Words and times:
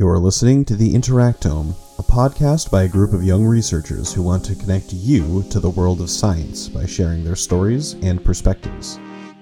You're 0.00 0.18
listening 0.18 0.64
to 0.64 0.76
The 0.76 0.94
Interactome, 0.94 1.74
a 1.98 2.02
podcast 2.02 2.70
by 2.70 2.84
a 2.84 2.88
group 2.88 3.12
of 3.12 3.22
young 3.22 3.44
researchers 3.44 4.14
who 4.14 4.22
want 4.22 4.42
to 4.46 4.54
connect 4.54 4.94
you 4.94 5.42
to 5.50 5.60
the 5.60 5.68
world 5.68 6.00
of 6.00 6.08
science 6.08 6.70
by 6.70 6.86
sharing 6.86 7.22
their 7.22 7.36
stories 7.36 7.92
and 8.00 8.24
perspectives. 8.24 8.98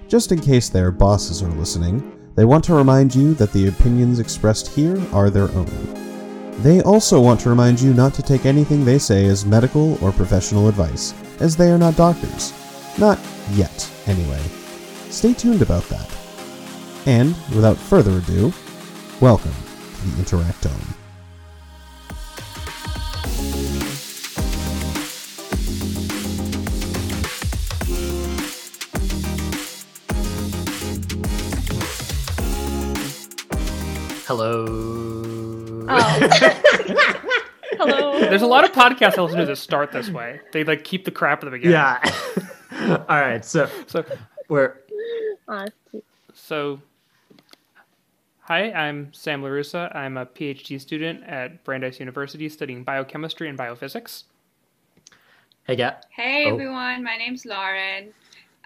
Just 0.09 0.33
in 0.33 0.41
case 0.41 0.67
their 0.67 0.91
bosses 0.91 1.41
are 1.41 1.51
listening, 1.51 2.29
they 2.35 2.43
want 2.43 2.65
to 2.65 2.73
remind 2.73 3.15
you 3.15 3.33
that 3.35 3.53
the 3.53 3.69
opinions 3.69 4.19
expressed 4.19 4.67
here 4.67 5.01
are 5.13 5.29
their 5.29 5.49
own. 5.51 6.51
They 6.61 6.81
also 6.81 7.21
want 7.21 7.39
to 7.39 7.49
remind 7.49 7.79
you 7.79 7.93
not 7.93 8.13
to 8.15 8.21
take 8.21 8.45
anything 8.45 8.83
they 8.83 8.99
say 8.99 9.27
as 9.27 9.45
medical 9.45 9.97
or 10.03 10.11
professional 10.11 10.67
advice, 10.67 11.13
as 11.39 11.55
they 11.55 11.71
are 11.71 11.77
not 11.77 11.95
doctors. 11.95 12.51
Not 12.99 13.17
yet, 13.53 13.89
anyway. 14.07 14.41
Stay 15.09 15.33
tuned 15.33 15.61
about 15.61 15.83
that. 15.83 16.13
And, 17.05 17.29
without 17.55 17.77
further 17.77 18.17
ado, 18.17 18.51
welcome 19.21 19.53
the 20.03 20.23
Interactome. 20.23 20.95
Hello. 34.25 34.65
Oh. 35.89 36.19
Hello. 37.77 38.19
There's 38.19 38.41
a 38.43 38.47
lot 38.47 38.63
of 38.63 38.71
podcasts 38.73 39.17
I 39.17 39.21
listen 39.23 39.39
to 39.39 39.45
that 39.45 39.55
start 39.55 39.91
this 39.91 40.09
way. 40.09 40.39
They 40.51 40.63
like 40.63 40.83
keep 40.83 41.05
the 41.05 41.11
crap 41.11 41.39
at 41.39 41.45
the 41.45 41.51
beginning. 41.51 41.73
Yeah. 41.73 41.99
All 43.09 43.19
right. 43.19 43.43
So 43.43 43.67
So 43.87 44.05
we're 44.47 44.75
Honestly. 45.47 46.03
so 46.33 46.79
Hi, 48.49 48.71
I'm 48.71 49.13
Sam 49.13 49.43
LaRussa. 49.43 49.95
I'm 49.95 50.17
a 50.17 50.25
PhD 50.25 50.81
student 50.81 51.23
at 51.25 51.63
Brandeis 51.63 51.99
University 51.99 52.49
studying 52.49 52.83
biochemistry 52.83 53.47
and 53.47 53.55
biophysics. 53.57 54.23
hey, 55.65 55.75
Gat. 55.75 56.07
Hey 56.09 56.45
Oh. 56.47 56.53
everyone, 56.53 57.03
my 57.03 57.15
name's 57.15 57.45
Lauren. 57.45 58.05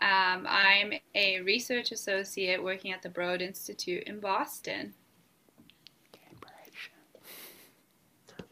Um, 0.01 0.45
I'm 0.47 0.93
a 1.15 1.41
research 1.41 1.91
associate 1.91 2.63
working 2.63 2.93
at 2.93 3.01
the 3.01 3.09
Broad 3.09 3.41
Institute 3.41 4.03
in 4.03 4.21
Boston. 4.21 4.93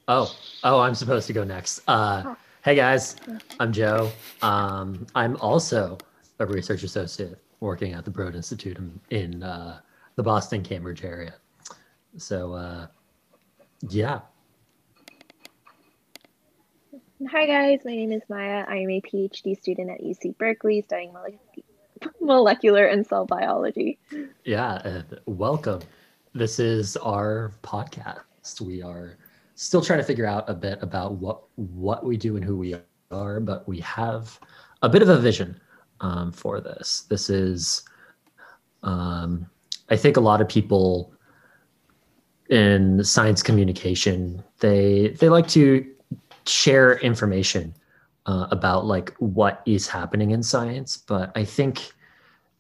Oh, 0.10 0.36
oh, 0.66 0.80
I'm 0.80 0.96
supposed 0.96 1.28
to 1.28 1.34
go 1.34 1.46
next. 1.46 1.80
Uh, 1.88 2.36
hey 2.66 2.76
guys, 2.76 3.16
I'm 3.62 3.72
Joe. 3.72 4.12
Um, 4.42 5.08
I'm 5.16 5.38
also 5.38 5.98
a 6.40 6.46
research 6.46 6.84
associate 6.84 7.38
working 7.62 7.94
at 7.94 8.04
the 8.04 8.12
Broad 8.12 8.36
Institute 8.36 8.78
in, 8.78 9.00
in 9.12 9.44
uh, 9.44 9.80
the 10.16 10.24
Boston 10.24 10.64
Cambridge 10.64 11.04
area. 11.04 11.36
So 12.18 12.54
uh, 12.54 12.88
yeah, 13.90 14.22
Hi 17.30 17.46
guys, 17.46 17.82
my 17.86 17.92
name 17.92 18.12
is 18.12 18.24
Maia. 18.30 18.66
I 18.68 18.78
am 18.78 18.90
a 18.90 19.00
PhD 19.00 19.56
student 19.56 19.92
at 19.92 20.02
UC 20.02 20.40
Berkeley 20.40 20.82
studying 20.82 21.14
molecular 22.20 22.88
and 22.88 23.06
cell 23.06 23.28
biology. 23.28 24.00
yeah. 24.44 24.82
And 24.84 25.20
welcome. 25.28 25.82
This 26.34 26.58
is 26.58 26.98
our 26.98 27.52
podcast. 27.62 28.60
We 28.60 28.82
are 28.82 29.20
still 29.54 29.82
trying 29.82 30.00
to 30.00 30.04
figure 30.04 30.26
out 30.26 30.50
a 30.50 30.56
bit 30.56 30.80
about 30.82 31.14
what 31.14 31.44
what 31.58 32.04
we 32.04 32.18
do 32.18 32.38
and 32.38 32.44
who 32.44 32.58
we 32.58 32.76
are, 33.12 33.40
but 33.40 33.68
we 33.68 33.80
have 33.82 34.40
a 34.82 34.90
bit 34.90 35.04
of 35.04 35.10
a 35.10 35.20
vision 35.20 35.62
um, 36.00 36.32
for 36.32 36.60
this. 36.60 37.02
This 37.08 37.30
is, 37.30 37.84
um, 38.82 39.48
I 39.92 39.98
think, 39.98 40.18
a 40.18 40.22
lot 40.22 40.42
of 40.42 40.48
people 40.48 41.14
in 42.50 43.04
science 43.04 43.42
communication 43.42 44.44
they 44.60 45.10
they 45.20 45.30
like 45.30 45.48
to 45.48 45.86
share 46.46 47.00
information 47.00 47.74
uh, 48.26 48.48
about 48.52 48.86
like 48.86 49.14
what 49.20 49.62
is 49.66 49.88
happening 49.88 50.32
in 50.32 50.44
science, 50.44 50.98
but 50.98 51.32
I 51.36 51.44
think 51.44 51.94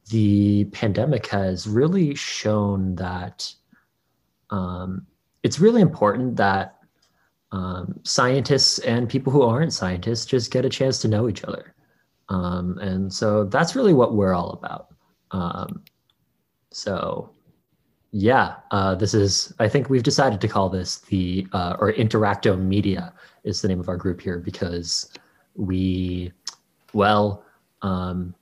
the 0.09 0.65
pandemic 0.65 1.27
has 1.27 1.67
really 1.67 2.15
shown 2.15 2.95
that 2.95 3.53
um, 4.49 5.05
it's 5.43 5.59
really 5.59 5.81
important 5.81 6.35
that 6.37 6.77
um, 7.51 7.99
scientists 8.03 8.79
and 8.79 9.09
people 9.09 9.31
who 9.31 9.43
aren't 9.43 9.73
scientists 9.73 10.25
just 10.25 10.51
get 10.51 10.65
a 10.65 10.69
chance 10.69 10.99
to 10.99 11.07
know 11.07 11.29
each 11.29 11.43
other. 11.43 11.75
Um, 12.29 12.77
and 12.79 13.11
so 13.11 13.45
that's 13.45 13.75
really 13.75 13.93
what 13.93 14.15
we're 14.15 14.33
all 14.33 14.51
about. 14.51 14.87
Um, 15.31 15.83
so, 16.71 17.29
yeah, 18.11 18.55
uh, 18.71 18.95
this 18.95 19.13
is, 19.13 19.53
I 19.59 19.69
think 19.69 19.89
we've 19.89 20.03
decided 20.03 20.41
to 20.41 20.47
call 20.47 20.69
this 20.69 20.99
the, 20.99 21.47
uh, 21.53 21.75
or 21.79 21.93
Interactome 21.93 22.61
Media 22.61 23.13
is 23.43 23.61
the 23.61 23.67
name 23.67 23.79
of 23.79 23.89
our 23.89 23.97
group 23.97 24.19
here 24.21 24.39
because 24.39 25.11
we, 25.55 26.31
well, 26.93 27.43
um, 27.81 28.33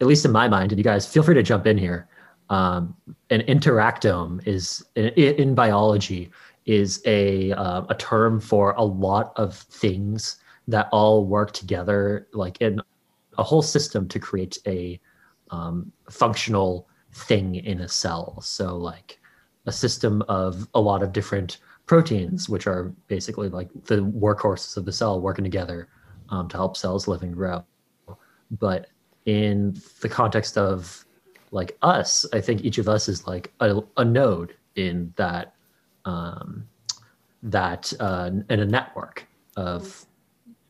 at 0.00 0.06
least 0.06 0.24
in 0.24 0.32
my 0.32 0.48
mind, 0.48 0.72
and 0.72 0.78
you 0.78 0.84
guys 0.84 1.06
feel 1.06 1.22
free 1.22 1.34
to 1.34 1.42
jump 1.42 1.66
in 1.66 1.76
here. 1.76 2.08
Um, 2.50 2.96
an 3.30 3.40
interactome 3.42 4.46
is 4.46 4.84
in, 4.94 5.08
in 5.08 5.54
biology 5.54 6.30
is 6.64 7.02
a 7.04 7.52
uh, 7.52 7.82
a 7.88 7.94
term 7.94 8.40
for 8.40 8.72
a 8.72 8.84
lot 8.84 9.32
of 9.36 9.56
things 9.56 10.36
that 10.68 10.88
all 10.92 11.24
work 11.24 11.52
together, 11.52 12.28
like 12.32 12.60
in 12.60 12.80
a 13.36 13.42
whole 13.42 13.62
system 13.62 14.06
to 14.08 14.18
create 14.18 14.58
a 14.66 15.00
um, 15.50 15.90
functional 16.10 16.88
thing 17.12 17.56
in 17.56 17.80
a 17.80 17.88
cell. 17.88 18.40
So, 18.40 18.76
like 18.76 19.20
a 19.66 19.72
system 19.72 20.22
of 20.28 20.68
a 20.74 20.80
lot 20.80 21.02
of 21.02 21.12
different 21.12 21.58
proteins, 21.86 22.48
which 22.48 22.66
are 22.66 22.92
basically 23.06 23.48
like 23.48 23.68
the 23.84 23.96
workhorses 23.96 24.76
of 24.76 24.84
the 24.84 24.92
cell 24.92 25.20
working 25.20 25.44
together 25.44 25.88
um, 26.28 26.48
to 26.48 26.56
help 26.56 26.76
cells 26.76 27.08
live 27.08 27.22
and 27.22 27.34
grow. 27.34 27.64
But 28.50 28.88
in 29.26 29.76
the 30.00 30.08
context 30.08 30.56
of 30.56 31.04
like 31.50 31.76
us, 31.82 32.26
I 32.32 32.40
think 32.40 32.64
each 32.64 32.78
of 32.78 32.88
us 32.88 33.08
is 33.08 33.26
like 33.26 33.52
a, 33.60 33.80
a 33.96 34.04
node 34.04 34.54
in 34.76 35.12
that 35.16 35.54
um, 36.04 36.66
that 37.42 37.92
uh, 38.00 38.30
in 38.48 38.60
a 38.60 38.66
network 38.66 39.26
of 39.56 40.06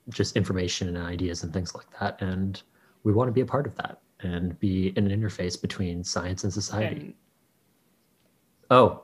just 0.08 0.36
information 0.36 0.88
and 0.88 0.98
ideas 0.98 1.42
and 1.42 1.52
things 1.52 1.74
like 1.74 1.86
that, 2.00 2.20
and 2.22 2.62
we 3.04 3.12
want 3.12 3.28
to 3.28 3.32
be 3.32 3.42
a 3.42 3.46
part 3.46 3.66
of 3.66 3.74
that 3.76 4.00
and 4.20 4.58
be 4.58 4.92
an 4.96 5.08
interface 5.08 5.60
between 5.60 6.02
science 6.04 6.44
and 6.44 6.52
society. 6.52 7.00
And 7.00 7.14
oh, 8.70 9.02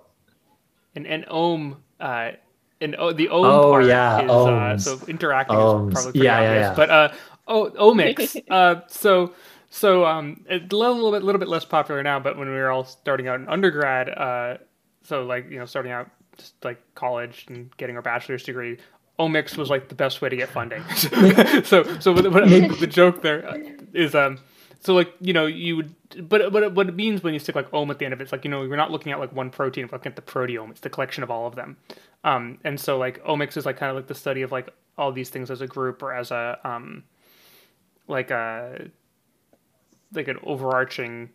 and, 0.94 1.06
and 1.06 1.24
ohm 1.28 1.82
uh 2.00 2.32
and 2.80 2.96
oh, 2.98 3.12
the 3.12 3.28
ohm 3.28 3.44
Oh, 3.46 3.70
part 3.70 3.86
yeah, 3.86 4.22
is 4.24 4.30
uh, 4.30 4.78
so 4.78 5.00
interacting 5.06 5.56
Ohms. 5.56 5.88
is 5.88 5.94
probably 5.94 6.12
pretty 6.12 6.24
Yeah, 6.24 6.40
yeah, 6.40 6.48
obvious. 6.48 6.66
yeah. 6.66 6.74
But 6.74 6.90
uh 6.90 7.12
oh 7.46 7.70
omics. 7.70 8.42
uh 8.50 8.80
so 8.88 9.32
so 9.70 10.04
um 10.04 10.44
a 10.50 10.56
little, 10.58 10.94
little 10.94 11.12
bit 11.12 11.22
little 11.22 11.38
bit 11.38 11.48
less 11.48 11.64
popular 11.64 12.02
now, 12.02 12.18
but 12.20 12.36
when 12.36 12.48
we 12.48 12.54
were 12.54 12.70
all 12.70 12.84
starting 12.84 13.28
out 13.28 13.40
in 13.40 13.48
undergrad, 13.48 14.08
uh 14.10 14.58
so 15.02 15.24
like, 15.24 15.50
you 15.50 15.58
know, 15.58 15.64
starting 15.66 15.92
out 15.92 16.10
just 16.36 16.54
like 16.64 16.80
college 16.94 17.46
and 17.48 17.74
getting 17.76 17.94
our 17.96 18.02
bachelor's 18.02 18.42
degree, 18.42 18.78
omics 19.20 19.56
was 19.56 19.70
like 19.70 19.88
the 19.88 19.94
best 19.94 20.20
way 20.20 20.28
to 20.28 20.36
get 20.36 20.48
funding. 20.48 20.82
so 21.64 21.84
so 22.00 22.12
what, 22.12 22.30
what, 22.32 22.48
the 22.48 22.88
joke 22.88 23.22
there 23.22 23.64
is 23.92 24.14
um 24.14 24.38
so 24.84 24.94
like 24.94 25.12
you 25.20 25.32
know 25.32 25.46
you 25.46 25.76
would 25.76 25.94
but 26.28 26.52
but 26.52 26.74
what 26.74 26.88
it 26.88 26.94
means 26.94 27.22
when 27.22 27.32
you 27.34 27.40
stick 27.40 27.54
like 27.56 27.72
ome 27.72 27.90
at 27.90 27.98
the 27.98 28.04
end 28.04 28.14
of 28.14 28.20
it, 28.20 28.24
it's 28.24 28.32
like 28.32 28.44
you 28.44 28.50
know 28.50 28.62
you're 28.62 28.76
not 28.76 28.90
looking 28.90 29.12
at 29.12 29.18
like 29.18 29.32
one 29.32 29.50
protein, 29.50 29.86
we're 29.90 29.96
looking 29.96 30.10
at 30.10 30.16
the 30.16 30.22
proteome. 30.22 30.70
It's 30.70 30.80
the 30.80 30.90
collection 30.90 31.22
of 31.22 31.30
all 31.30 31.46
of 31.46 31.54
them. 31.56 31.76
Um, 32.22 32.58
and 32.64 32.78
so 32.78 32.98
like 32.98 33.22
omics 33.24 33.56
is 33.56 33.66
like 33.66 33.76
kind 33.76 33.90
of 33.90 33.96
like 33.96 34.06
the 34.06 34.14
study 34.14 34.42
of 34.42 34.52
like 34.52 34.68
all 34.96 35.10
these 35.10 35.30
things 35.30 35.50
as 35.50 35.60
a 35.60 35.66
group 35.66 36.02
or 36.02 36.12
as 36.14 36.30
a 36.30 36.58
um, 36.64 37.02
like 38.08 38.30
a 38.30 38.88
like 40.12 40.28
an 40.28 40.38
overarching 40.44 41.30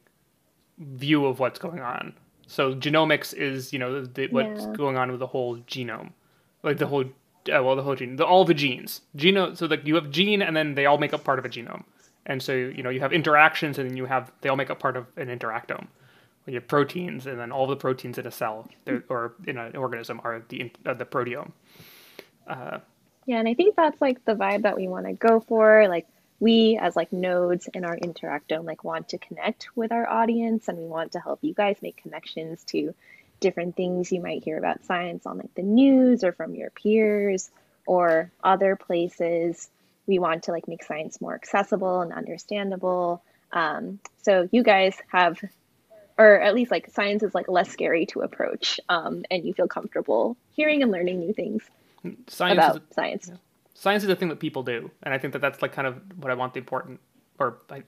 view 0.78 1.26
of 1.26 1.40
what's 1.40 1.60
going 1.60 1.80
on. 1.82 2.14
So 2.48 2.74
genomics 2.74 3.34
is 3.34 3.74
you 3.74 3.80
know 3.80 4.06
the, 4.06 4.28
what's 4.28 4.66
Yeah. 4.66 4.74
going 4.74 4.98
on 4.98 5.12
with 5.12 5.20
the 5.20 5.28
whole 5.28 5.58
genome, 5.60 6.12
like 6.64 6.78
the 6.78 6.88
whole 6.88 7.04
uh, 7.04 7.64
well 7.64 7.76
the 7.76 7.84
whole 7.84 7.96
gene, 7.96 8.16
the, 8.16 8.26
all 8.26 8.46
the 8.46 8.54
genes. 8.54 9.02
Genome. 9.18 9.58
So 9.58 9.66
like 9.66 9.86
you 9.86 9.96
have 9.96 10.10
gene, 10.10 10.42
and 10.42 10.56
then 10.56 10.76
they 10.76 10.86
all 10.86 10.98
make 10.98 11.14
up 11.14 11.24
part 11.24 11.40
of 11.40 11.46
a 11.46 11.50
genome. 11.50 11.84
And 12.30 12.44
so 12.44 12.54
you 12.54 12.84
know 12.84 12.92
you 12.92 13.02
have 13.02 13.14
interactions, 13.14 13.80
and 13.80 13.90
then 13.92 13.98
you 13.98 14.06
have 14.08 14.32
they 14.42 14.50
all 14.50 14.58
make 14.58 14.72
up 14.72 14.80
part 14.80 14.98
of 14.98 15.08
an 15.18 15.30
interactome. 15.30 15.88
You 16.48 16.56
have 16.56 16.70
proteins, 16.70 17.28
and 17.28 17.40
then 17.40 17.52
all 17.52 17.68
the 17.68 17.78
proteins 17.78 18.20
in 18.20 18.28
a 18.28 18.32
cell 18.32 18.70
or 19.10 19.36
in 19.48 19.58
an 19.60 19.76
organism 19.78 20.22
are 20.24 20.44
the 20.50 20.72
uh, 20.86 20.96
the 20.96 21.06
proteome. 21.06 21.54
Uh, 22.48 22.80
Yeah, 23.26 23.40
and 23.40 23.48
I 23.50 23.56
think 23.56 23.76
that's 23.78 24.02
like 24.02 24.26
the 24.26 24.36
vibe 24.36 24.64
that 24.64 24.78
we 24.78 24.88
want 24.90 25.08
to 25.08 25.14
go 25.14 25.42
for. 25.42 25.88
Like 25.90 26.08
we 26.40 26.80
as 26.82 26.96
like 26.96 27.14
nodes 27.14 27.70
in 27.74 27.86
our 27.86 27.98
interactome 27.98 28.66
like 28.66 28.84
want 28.84 29.10
to 29.10 29.18
connect 29.20 29.70
with 29.76 29.92
our 29.92 30.10
audience 30.10 30.68
and 30.70 30.78
we 30.78 30.86
want 30.86 31.14
to 31.14 31.20
help 31.20 31.40
you 31.44 31.54
guys 31.54 31.78
make 31.82 31.98
connections 31.98 32.64
to 32.66 32.96
different 33.42 33.76
things 33.76 34.12
you 34.12 34.22
might 34.22 34.44
hear 34.44 34.58
about 34.58 34.86
science 34.86 35.26
on 35.26 35.38
like 35.40 35.54
the 35.56 35.64
news 35.64 36.24
or 36.24 36.34
from 36.34 36.56
your 36.56 36.72
peers 36.72 37.52
or 37.88 38.32
other 38.44 38.76
places. 38.76 39.70
We 40.10 40.20
want 40.20 40.44
to 40.44 40.52
like 40.52 40.68
make 40.68 40.84
science 40.84 41.22
more 41.22 41.36
accessible 41.36 42.02
and 42.02 42.12
understandable. 42.12 43.24
Um, 43.54 44.00
so 44.24 44.50
you 44.52 44.64
guys 44.64 44.96
have 45.12 45.40
or 46.20 46.42
at 46.42 46.54
least 46.54 46.72
like 46.72 46.90
science 46.92 47.24
is 47.24 47.34
like 47.34 47.48
less 47.48 47.70
scary 47.70 48.06
to 48.08 48.22
approach, 48.22 48.80
um, 48.90 49.24
and 49.32 49.46
you 49.46 49.54
feel 49.54 49.68
comfortable 49.68 50.36
hearing 50.52 50.84
and 50.84 50.92
learning 50.92 51.20
new 51.20 51.34
things 51.34 51.64
Science 52.28 52.58
about 52.58 52.76
is 52.78 52.82
science. 52.92 53.32
science 53.74 54.04
is 54.04 54.10
a 54.10 54.16
thing 54.18 54.30
that 54.30 54.40
people 54.40 54.64
do, 54.64 54.92
and 55.04 55.14
I 55.14 55.18
think 55.18 55.34
that 55.34 55.40
that's 55.40 55.62
like 55.62 55.72
kind 55.72 55.88
of 55.88 56.02
what 56.18 56.32
I 56.32 56.36
want 56.36 56.54
the 56.54 56.60
important, 56.60 57.00
or 57.40 57.60
I, 57.70 57.84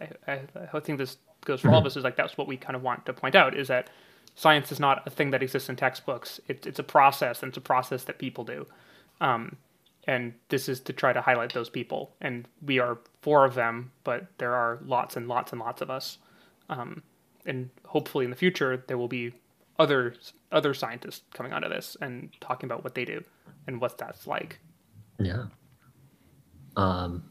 I, 0.00 0.08
I, 0.26 0.40
I 0.72 0.80
think 0.80 0.98
this 0.98 1.18
goes 1.44 1.60
for 1.60 1.70
all 1.70 1.78
of 1.78 1.86
us 1.86 1.96
is 1.96 2.04
like 2.04 2.16
that's 2.16 2.36
what 2.36 2.48
we 2.48 2.56
kind 2.56 2.76
of 2.76 2.82
want 2.82 3.06
to 3.06 3.12
point 3.12 3.34
out 3.36 3.56
is 3.56 3.68
that 3.68 3.90
science 4.34 4.72
is 4.72 4.80
not 4.80 5.06
a 5.06 5.10
thing 5.10 5.30
that 5.32 5.42
exists 5.42 5.68
in 5.68 5.76
textbooks. 5.76 6.40
It's 6.48 6.66
it's 6.66 6.80
a 6.80 6.84
process, 6.84 7.42
and 7.42 7.50
it's 7.50 7.58
a 7.58 7.62
process 7.62 8.04
that 8.04 8.18
people 8.18 8.44
do, 8.44 8.66
um, 9.20 9.56
and 10.04 10.34
this 10.48 10.68
is 10.68 10.80
to 10.80 10.92
try 10.92 11.12
to 11.12 11.20
highlight 11.20 11.52
those 11.52 11.70
people, 11.70 12.14
and 12.20 12.46
we 12.64 12.78
are 12.78 12.98
four 13.20 13.44
of 13.44 13.54
them, 13.54 13.92
but 14.04 14.26
there 14.38 14.54
are 14.54 14.80
lots 14.84 15.16
and 15.16 15.28
lots 15.28 15.52
and 15.52 15.60
lots 15.60 15.80
of 15.80 15.90
us, 15.90 16.18
um, 16.68 17.02
and 17.46 17.70
hopefully 17.86 18.24
in 18.24 18.30
the 18.30 18.36
future 18.36 18.84
there 18.86 18.98
will 18.98 19.08
be 19.08 19.32
other 19.78 20.14
other 20.50 20.74
scientists 20.74 21.22
coming 21.32 21.52
onto 21.52 21.68
this 21.68 21.96
and 22.00 22.30
talking 22.40 22.66
about 22.66 22.84
what 22.84 22.94
they 22.94 23.04
do 23.04 23.22
and 23.66 23.80
what 23.80 23.96
that's 23.98 24.26
like. 24.26 24.58
Yeah. 25.18 25.46
Um, 26.76 27.24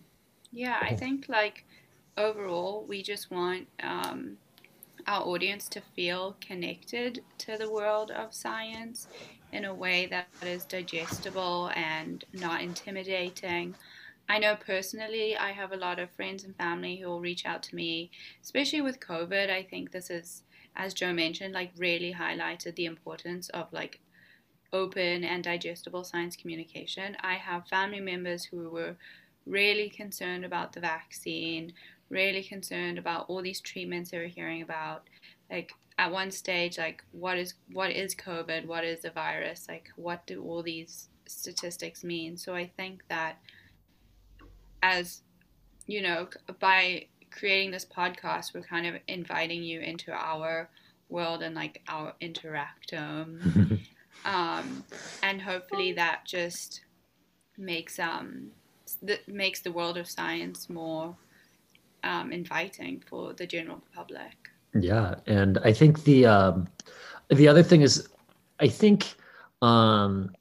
Yeah, 0.51 0.77
I 0.81 0.95
think 0.95 1.27
like 1.29 1.65
overall, 2.17 2.85
we 2.87 3.03
just 3.03 3.31
want 3.31 3.67
um, 3.81 4.37
our 5.07 5.23
audience 5.23 5.67
to 5.69 5.81
feel 5.95 6.35
connected 6.41 7.23
to 7.39 7.57
the 7.57 7.71
world 7.71 8.11
of 8.11 8.33
science 8.33 9.07
in 9.53 9.65
a 9.65 9.73
way 9.73 10.07
that 10.07 10.27
is 10.45 10.65
digestible 10.65 11.71
and 11.75 12.23
not 12.33 12.61
intimidating. 12.61 13.75
I 14.29 14.39
know 14.39 14.55
personally, 14.55 15.35
I 15.35 15.51
have 15.51 15.73
a 15.73 15.77
lot 15.77 15.99
of 15.99 16.09
friends 16.11 16.43
and 16.43 16.55
family 16.55 16.95
who 16.95 17.09
will 17.09 17.19
reach 17.19 17.45
out 17.45 17.63
to 17.63 17.75
me, 17.75 18.11
especially 18.41 18.81
with 18.81 18.99
COVID. 18.99 19.49
I 19.49 19.63
think 19.63 19.91
this 19.91 20.09
is, 20.09 20.43
as 20.75 20.93
Joe 20.93 21.11
mentioned, 21.11 21.53
like 21.53 21.71
really 21.77 22.13
highlighted 22.13 22.75
the 22.75 22.85
importance 22.85 23.49
of 23.49 23.71
like 23.73 23.99
open 24.73 25.23
and 25.23 25.43
digestible 25.43 26.03
science 26.03 26.35
communication. 26.35 27.17
I 27.21 27.35
have 27.35 27.67
family 27.67 27.99
members 27.99 28.45
who 28.45 28.69
were 28.69 28.95
really 29.45 29.89
concerned 29.89 30.45
about 30.45 30.71
the 30.71 30.79
vaccine, 30.79 31.73
really 32.09 32.43
concerned 32.43 32.97
about 32.97 33.25
all 33.27 33.41
these 33.41 33.59
treatments 33.59 34.11
they 34.11 34.19
were 34.19 34.25
hearing 34.25 34.61
about. 34.61 35.03
Like 35.49 35.73
at 36.01 36.11
one 36.11 36.31
stage, 36.31 36.79
like 36.79 37.03
what 37.11 37.37
is 37.37 37.53
what 37.71 37.91
is 37.91 38.15
COVID? 38.15 38.65
What 38.65 38.83
is 38.83 39.05
a 39.05 39.11
virus? 39.11 39.67
Like 39.69 39.89
what 39.95 40.25
do 40.25 40.43
all 40.43 40.63
these 40.63 41.09
statistics 41.27 42.03
mean? 42.03 42.37
So 42.37 42.55
I 42.55 42.65
think 42.75 43.03
that 43.07 43.37
as 44.81 45.21
you 45.85 46.01
know, 46.01 46.27
by 46.59 47.05
creating 47.29 47.69
this 47.69 47.85
podcast, 47.85 48.55
we're 48.55 48.63
kind 48.63 48.87
of 48.87 48.95
inviting 49.07 49.61
you 49.61 49.79
into 49.79 50.11
our 50.11 50.71
world 51.07 51.43
and 51.43 51.53
like 51.53 51.83
our 51.87 52.15
interactome. 52.19 53.79
um, 54.25 54.83
and 55.21 55.39
hopefully 55.39 55.93
that 55.93 56.21
just 56.25 56.81
makes 57.59 57.99
um 57.99 58.49
that 59.03 59.27
makes 59.27 59.59
the 59.61 59.71
world 59.71 59.97
of 59.97 60.09
science 60.09 60.67
more 60.67 61.15
um, 62.03 62.31
inviting 62.31 63.03
for 63.07 63.33
the 63.33 63.45
general 63.45 63.83
public. 63.93 64.50
Yeah, 64.73 65.15
and 65.25 65.57
I 65.59 65.73
think 65.73 66.03
the 66.03 66.25
um, 66.25 66.67
the 67.29 67.47
other 67.47 67.63
thing 67.63 67.81
is, 67.81 68.07
I 68.59 68.67
think, 68.67 69.15
um, 69.61 70.33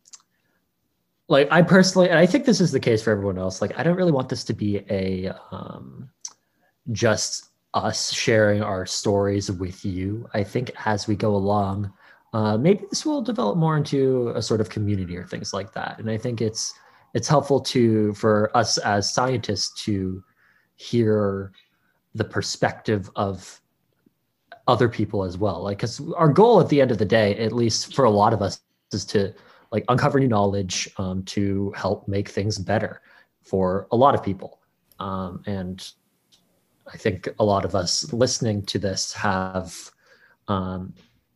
like 1.29 1.49
I 1.51 1.63
personally, 1.63 2.11
and 2.11 2.19
I 2.19 2.27
think 2.27 2.45
this 2.45 2.61
is 2.61 2.71
the 2.71 2.81
case 2.81 3.03
for 3.03 3.11
everyone 3.11 3.39
else. 3.39 3.61
Like, 3.61 3.77
I 3.79 3.83
don't 3.83 3.97
really 3.97 4.13
want 4.13 4.29
this 4.29 4.45
to 4.45 4.53
be 4.53 4.85
a 4.89 5.33
um, 5.51 6.09
just 6.93 7.51
us 7.75 8.13
sharing 8.13 8.63
our 8.63 8.87
stories 8.87 9.51
with 9.51 9.85
you. 9.85 10.29
I 10.35 10.45
think 10.45 10.71
as 10.87 11.07
we 11.07 11.17
go 11.17 11.35
along, 11.35 11.93
uh, 12.33 12.57
maybe 12.57 12.85
this 12.91 13.05
will 13.05 13.23
develop 13.23 13.57
more 13.57 13.77
into 13.77 14.31
a 14.31 14.43
sort 14.43 14.61
of 14.61 14.69
community 14.69 15.17
or 15.17 15.25
things 15.27 15.53
like 15.53 15.73
that. 15.73 15.99
And 15.99 16.11
I 16.11 16.17
think 16.17 16.41
it's 16.41 16.73
it's 17.15 17.29
helpful 17.29 17.61
to 17.61 18.15
for 18.15 18.57
us 18.57 18.79
as 18.79 19.13
scientists 19.13 19.83
to 19.85 20.23
hear 20.77 21.53
the 22.15 22.25
perspective 22.25 23.11
of 23.17 23.61
other 24.71 24.89
people 24.89 25.25
as 25.25 25.37
well. 25.37 25.63
Like 25.63 25.79
because 25.79 26.01
our 26.17 26.29
goal 26.29 26.61
at 26.61 26.69
the 26.69 26.81
end 26.81 26.91
of 26.91 26.99
the 26.99 27.05
day 27.05 27.37
at 27.37 27.53
least 27.53 27.95
for 27.95 28.05
a 28.05 28.11
lot 28.11 28.33
of 28.33 28.41
us 28.41 28.61
is 28.93 29.05
to 29.07 29.35
like 29.73 29.85
uncover 29.89 30.19
new 30.19 30.29
knowledge 30.29 30.89
um, 30.99 31.23
to 31.25 31.73
help 31.77 32.09
make 32.09 32.29
things 32.29 32.59
better 32.59 33.03
for 33.43 33.87
a 33.91 33.97
lot 33.97 34.15
of 34.15 34.23
people. 34.23 34.61
Um, 34.99 35.43
and 35.47 35.93
i 36.93 36.97
think 36.97 37.29
a 37.39 37.45
lot 37.45 37.65
of 37.65 37.75
us 37.75 38.13
listening 38.13 38.63
to 38.67 38.79
this 38.79 39.13
have 39.13 39.91
um, 40.49 40.93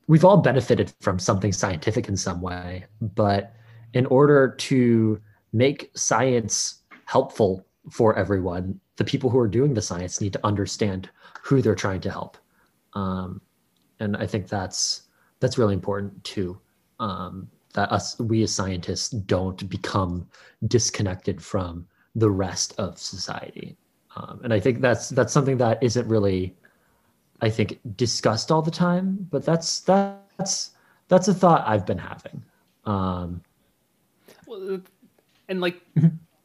we've 0.07 0.25
all 0.25 0.39
benefited 0.39 0.93
from 1.01 1.19
something 1.19 1.53
scientific 1.53 2.09
in 2.09 2.17
some 2.17 2.41
way 2.41 2.85
but 3.01 3.55
in 3.93 4.07
order 4.07 4.55
to 4.59 5.21
make 5.53 5.91
science 5.95 6.83
helpful 7.07 7.65
for 7.91 8.17
everyone 8.19 8.79
the 8.97 9.05
people 9.05 9.31
who 9.31 9.39
are 9.39 9.49
doing 9.49 9.75
the 9.75 9.83
science 9.83 10.21
need 10.21 10.33
to 10.33 10.47
understand 10.47 11.09
who 11.43 11.63
they're 11.63 11.75
trying 11.75 12.01
to 12.01 12.11
help 12.11 12.37
um, 12.95 13.41
and 14.01 14.17
i 14.17 14.27
think 14.27 14.49
that's 14.49 15.03
that's 15.41 15.59
really 15.59 15.75
important 15.75 16.23
too 16.25 16.59
um, 17.01 17.49
that 17.75 17.91
us 17.91 18.19
we 18.21 18.43
as 18.43 18.55
scientists 18.55 19.11
don't 19.11 19.69
become 19.69 20.27
disconnected 20.69 21.43
from 21.43 21.87
the 22.15 22.31
rest 22.31 22.75
of 22.79 22.99
society 22.99 23.77
um, 24.17 24.41
and 24.45 24.53
i 24.53 24.61
think 24.61 24.81
that's 24.81 25.09
that's 25.11 25.33
something 25.33 25.57
that 25.57 25.83
isn't 25.83 26.07
really 26.09 26.55
i 27.41 27.51
think 27.51 27.79
discussed 27.97 28.51
all 28.53 28.63
the 28.63 28.71
time 28.71 29.27
but 29.31 29.45
that's 29.45 29.81
that's 29.81 30.71
that's 31.09 31.29
a 31.29 31.35
thought 31.35 31.65
i've 31.67 31.87
been 31.87 31.99
having 31.99 32.43
um, 32.87 33.41
Well, 34.47 34.81
and 35.49 35.61
like 35.61 35.81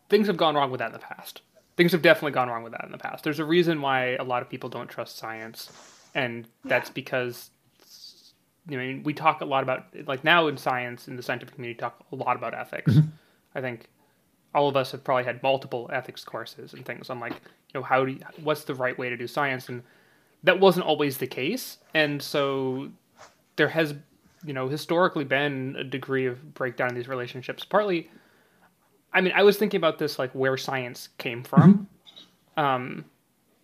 things 0.09 0.27
have 0.27 0.37
gone 0.37 0.55
wrong 0.55 0.71
with 0.71 0.79
that 0.79 0.87
in 0.87 0.93
the 0.93 0.99
past. 0.99 1.41
Things 1.77 1.91
have 1.93 2.01
definitely 2.01 2.31
gone 2.31 2.49
wrong 2.49 2.63
with 2.63 2.73
that 2.73 2.83
in 2.83 2.91
the 2.91 2.97
past. 2.97 3.23
There's 3.23 3.39
a 3.39 3.45
reason 3.45 3.81
why 3.81 4.15
a 4.15 4.23
lot 4.23 4.41
of 4.41 4.49
people 4.49 4.69
don't 4.69 4.89
trust 4.89 5.17
science, 5.17 5.69
and 6.15 6.47
that's 6.65 6.89
because 6.89 7.51
you 8.67 8.77
know 8.77 9.01
we 9.03 9.13
talk 9.13 9.41
a 9.41 9.45
lot 9.45 9.63
about 9.63 9.85
like 10.05 10.23
now 10.23 10.47
in 10.47 10.57
science 10.57 11.07
in 11.07 11.15
the 11.15 11.23
scientific 11.23 11.55
community 11.55 11.79
talk 11.79 12.05
a 12.11 12.15
lot 12.15 12.35
about 12.35 12.53
ethics. 12.53 12.95
I 13.55 13.61
think 13.61 13.89
all 14.53 14.67
of 14.67 14.75
us 14.75 14.91
have 14.91 15.03
probably 15.03 15.23
had 15.23 15.41
multiple 15.43 15.89
ethics 15.93 16.23
courses 16.23 16.73
and 16.73 16.85
things. 16.85 17.09
On 17.09 17.19
like 17.19 17.33
you 17.33 17.79
know 17.79 17.83
how 17.83 18.05
do 18.05 18.11
you, 18.13 18.19
what's 18.43 18.63
the 18.63 18.75
right 18.75 18.97
way 18.97 19.09
to 19.09 19.17
do 19.17 19.27
science? 19.27 19.69
And 19.69 19.83
that 20.43 20.59
wasn't 20.59 20.85
always 20.85 21.17
the 21.17 21.27
case. 21.27 21.77
And 21.93 22.21
so 22.21 22.89
there 23.55 23.69
has 23.69 23.93
you 24.45 24.53
know 24.53 24.67
historically 24.67 25.25
been 25.25 25.75
a 25.77 25.83
degree 25.83 26.25
of 26.25 26.53
breakdown 26.53 26.89
in 26.89 26.95
these 26.95 27.07
relationships. 27.07 27.65
Partly 27.65 28.09
i 29.11 29.21
mean 29.21 29.33
i 29.35 29.41
was 29.41 29.57
thinking 29.57 29.79
about 29.79 29.97
this 29.97 30.19
like 30.19 30.31
where 30.33 30.57
science 30.57 31.09
came 31.17 31.43
from. 31.43 31.87
Um 32.57 33.05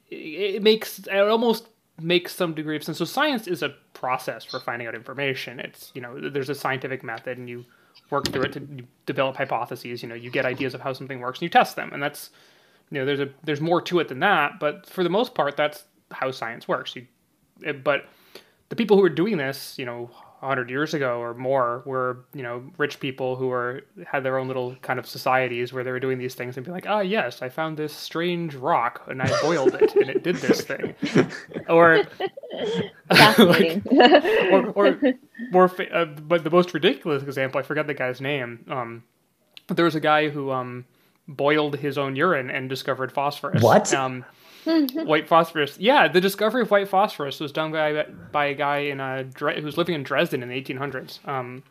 it, 0.09 0.55
it 0.55 0.63
makes 0.63 0.99
it 0.99 1.09
almost 1.11 1.67
makes 2.01 2.35
some 2.35 2.53
degree 2.53 2.75
of 2.75 2.83
sense. 2.83 2.97
So 2.97 3.05
science 3.05 3.47
is 3.47 3.63
a 3.63 3.69
process 3.93 4.43
for 4.43 4.59
finding 4.59 4.87
out 4.87 4.95
information. 4.95 5.59
It's 5.59 5.91
you 5.95 6.01
know 6.01 6.29
there's 6.29 6.49
a 6.49 6.55
scientific 6.55 7.03
method 7.03 7.37
and 7.37 7.49
you 7.49 7.65
work 8.09 8.27
through 8.27 8.43
it 8.43 8.53
to 8.53 8.59
develop 9.05 9.37
hypotheses 9.37 10.03
you 10.03 10.09
know 10.09 10.15
you 10.15 10.29
get 10.29 10.45
ideas 10.45 10.73
of 10.73 10.81
how 10.81 10.93
something 10.93 11.19
works 11.19 11.39
and 11.39 11.43
you 11.43 11.49
test 11.49 11.75
them. 11.75 11.91
And 11.93 12.01
that's 12.03 12.31
you 12.91 12.99
know 12.99 13.05
there's 13.05 13.19
a 13.19 13.29
there's 13.43 13.61
more 13.61 13.81
to 13.81 13.99
it 13.99 14.07
than 14.09 14.19
that. 14.19 14.59
But 14.59 14.87
for 14.87 15.03
the 15.03 15.09
most 15.09 15.33
part 15.33 15.55
that's 15.55 15.85
how 16.11 16.31
science 16.31 16.67
works. 16.67 16.95
You 16.95 17.07
but 17.83 18.05
the 18.69 18.75
people 18.75 18.97
who 18.97 19.03
are 19.03 19.09
doing 19.09 19.37
this 19.37 19.77
you 19.77 19.85
know 19.85 20.09
100 20.45 20.69
years 20.69 20.93
ago 20.93 21.19
or 21.19 21.33
more 21.33 21.81
were 21.85 22.25
you 22.33 22.43
know 22.43 22.63
rich 22.77 22.99
people 22.99 23.35
who 23.35 23.47
were 23.47 23.81
had 24.07 24.23
their 24.23 24.37
own 24.37 24.47
little 24.47 24.75
kind 24.81 24.99
of 24.99 25.05
societies 25.07 25.73
where 25.73 25.83
they 25.83 25.91
were 25.91 25.99
doing 25.99 26.17
these 26.17 26.35
things 26.35 26.55
and 26.57 26.65
be 26.65 26.71
like 26.71 26.85
ah 26.87 26.99
yes 27.01 27.41
i 27.41 27.49
found 27.49 27.77
this 27.77 27.93
strange 27.93 28.53
rock 28.55 29.01
and 29.07 29.21
i 29.21 29.41
boiled 29.41 29.73
it 29.75 29.95
and 29.95 30.09
it 30.09 30.23
did 30.23 30.35
this 30.37 30.61
thing 30.61 30.93
or 31.69 32.03
Fascinating. 33.09 33.83
or, 34.51 34.67
or 34.71 34.99
more 35.51 35.67
fa- 35.67 35.93
uh, 35.93 36.05
but 36.05 36.43
the 36.43 36.49
most 36.49 36.73
ridiculous 36.73 37.23
example 37.23 37.59
i 37.59 37.63
forget 37.63 37.87
the 37.87 37.93
guy's 37.93 38.21
name 38.21 38.65
um 38.69 39.03
but 39.67 39.77
there 39.77 39.85
was 39.85 39.95
a 39.95 39.99
guy 39.99 40.29
who 40.29 40.51
um 40.51 40.85
boiled 41.27 41.77
his 41.77 41.97
own 41.97 42.15
urine 42.15 42.49
and 42.49 42.69
discovered 42.69 43.11
phosphorus 43.11 43.61
What? 43.61 43.93
um 43.93 44.23
white 45.05 45.27
phosphorus 45.27 45.77
yeah 45.79 46.07
the 46.07 46.21
discovery 46.21 46.61
of 46.61 46.71
white 46.71 46.87
phosphorus 46.87 47.39
was 47.39 47.51
done 47.51 47.71
by 47.71 48.05
by 48.31 48.45
a 48.45 48.53
guy 48.53 48.77
in 48.77 48.99
uh 48.99 49.23
Dre- 49.33 49.59
who 49.59 49.65
was 49.65 49.77
living 49.77 49.95
in 49.95 50.03
dresden 50.03 50.41
in 50.43 50.49
the 50.49 50.61
1800s 50.61 51.25
um 51.27 51.63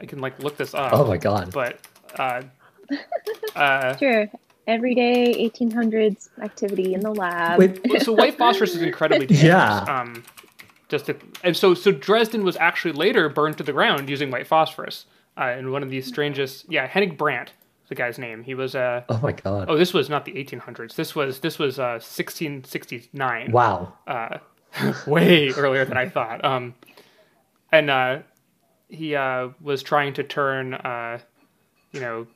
i 0.00 0.06
can 0.06 0.20
like 0.20 0.42
look 0.42 0.56
this 0.56 0.74
up 0.74 0.92
oh 0.92 1.06
my 1.06 1.16
god 1.16 1.52
but 1.52 1.78
uh 2.18 2.42
uh 3.56 3.96
sure. 3.96 4.28
Everyday 4.66 5.48
1800s 5.50 6.28
activity 6.42 6.92
in 6.92 7.00
the 7.00 7.10
lab. 7.10 7.58
Wait, 7.58 8.02
so 8.02 8.12
white 8.12 8.36
phosphorus 8.36 8.74
is 8.74 8.82
incredibly 8.82 9.26
dangerous. 9.26 9.42
Yeah. 9.42 9.78
Um, 9.78 10.22
just 10.90 11.06
to, 11.06 11.16
and 11.42 11.56
so 11.56 11.72
so 11.72 11.90
Dresden 11.90 12.44
was 12.44 12.54
actually 12.58 12.92
later 12.92 13.30
burned 13.30 13.56
to 13.58 13.62
the 13.62 13.72
ground 13.72 14.10
using 14.10 14.30
white 14.30 14.46
phosphorus. 14.46 15.06
Uh, 15.38 15.54
in 15.58 15.70
one 15.70 15.82
of 15.82 15.88
these 15.88 16.06
strangest, 16.06 16.66
yeah, 16.68 16.86
Henning 16.86 17.14
Brandt, 17.14 17.52
is 17.57 17.57
the 17.88 17.94
guy's 17.94 18.18
name. 18.18 18.42
He 18.42 18.54
was 18.54 18.74
uh 18.74 19.02
oh 19.08 19.18
my 19.22 19.32
god 19.32 19.66
oh 19.68 19.76
this 19.76 19.92
was 19.94 20.08
not 20.08 20.24
the 20.24 20.32
1800s. 20.32 20.94
This 20.94 21.14
was 21.14 21.40
this 21.40 21.58
was 21.58 21.78
uh 21.78 21.98
1669. 22.00 23.52
wow 23.52 23.92
Uh, 24.06 24.38
way 25.06 25.48
earlier 25.56 25.84
than 25.84 25.96
I 25.96 26.08
thought. 26.08 26.44
Um, 26.44 26.74
and 27.72 27.88
uh, 27.90 28.18
he 28.88 29.14
uh, 29.14 29.48
was 29.60 29.82
trying 29.82 30.12
to 30.14 30.22
turn, 30.22 30.74
uh, 30.74 31.18
you 31.92 32.00
know, 32.00 32.26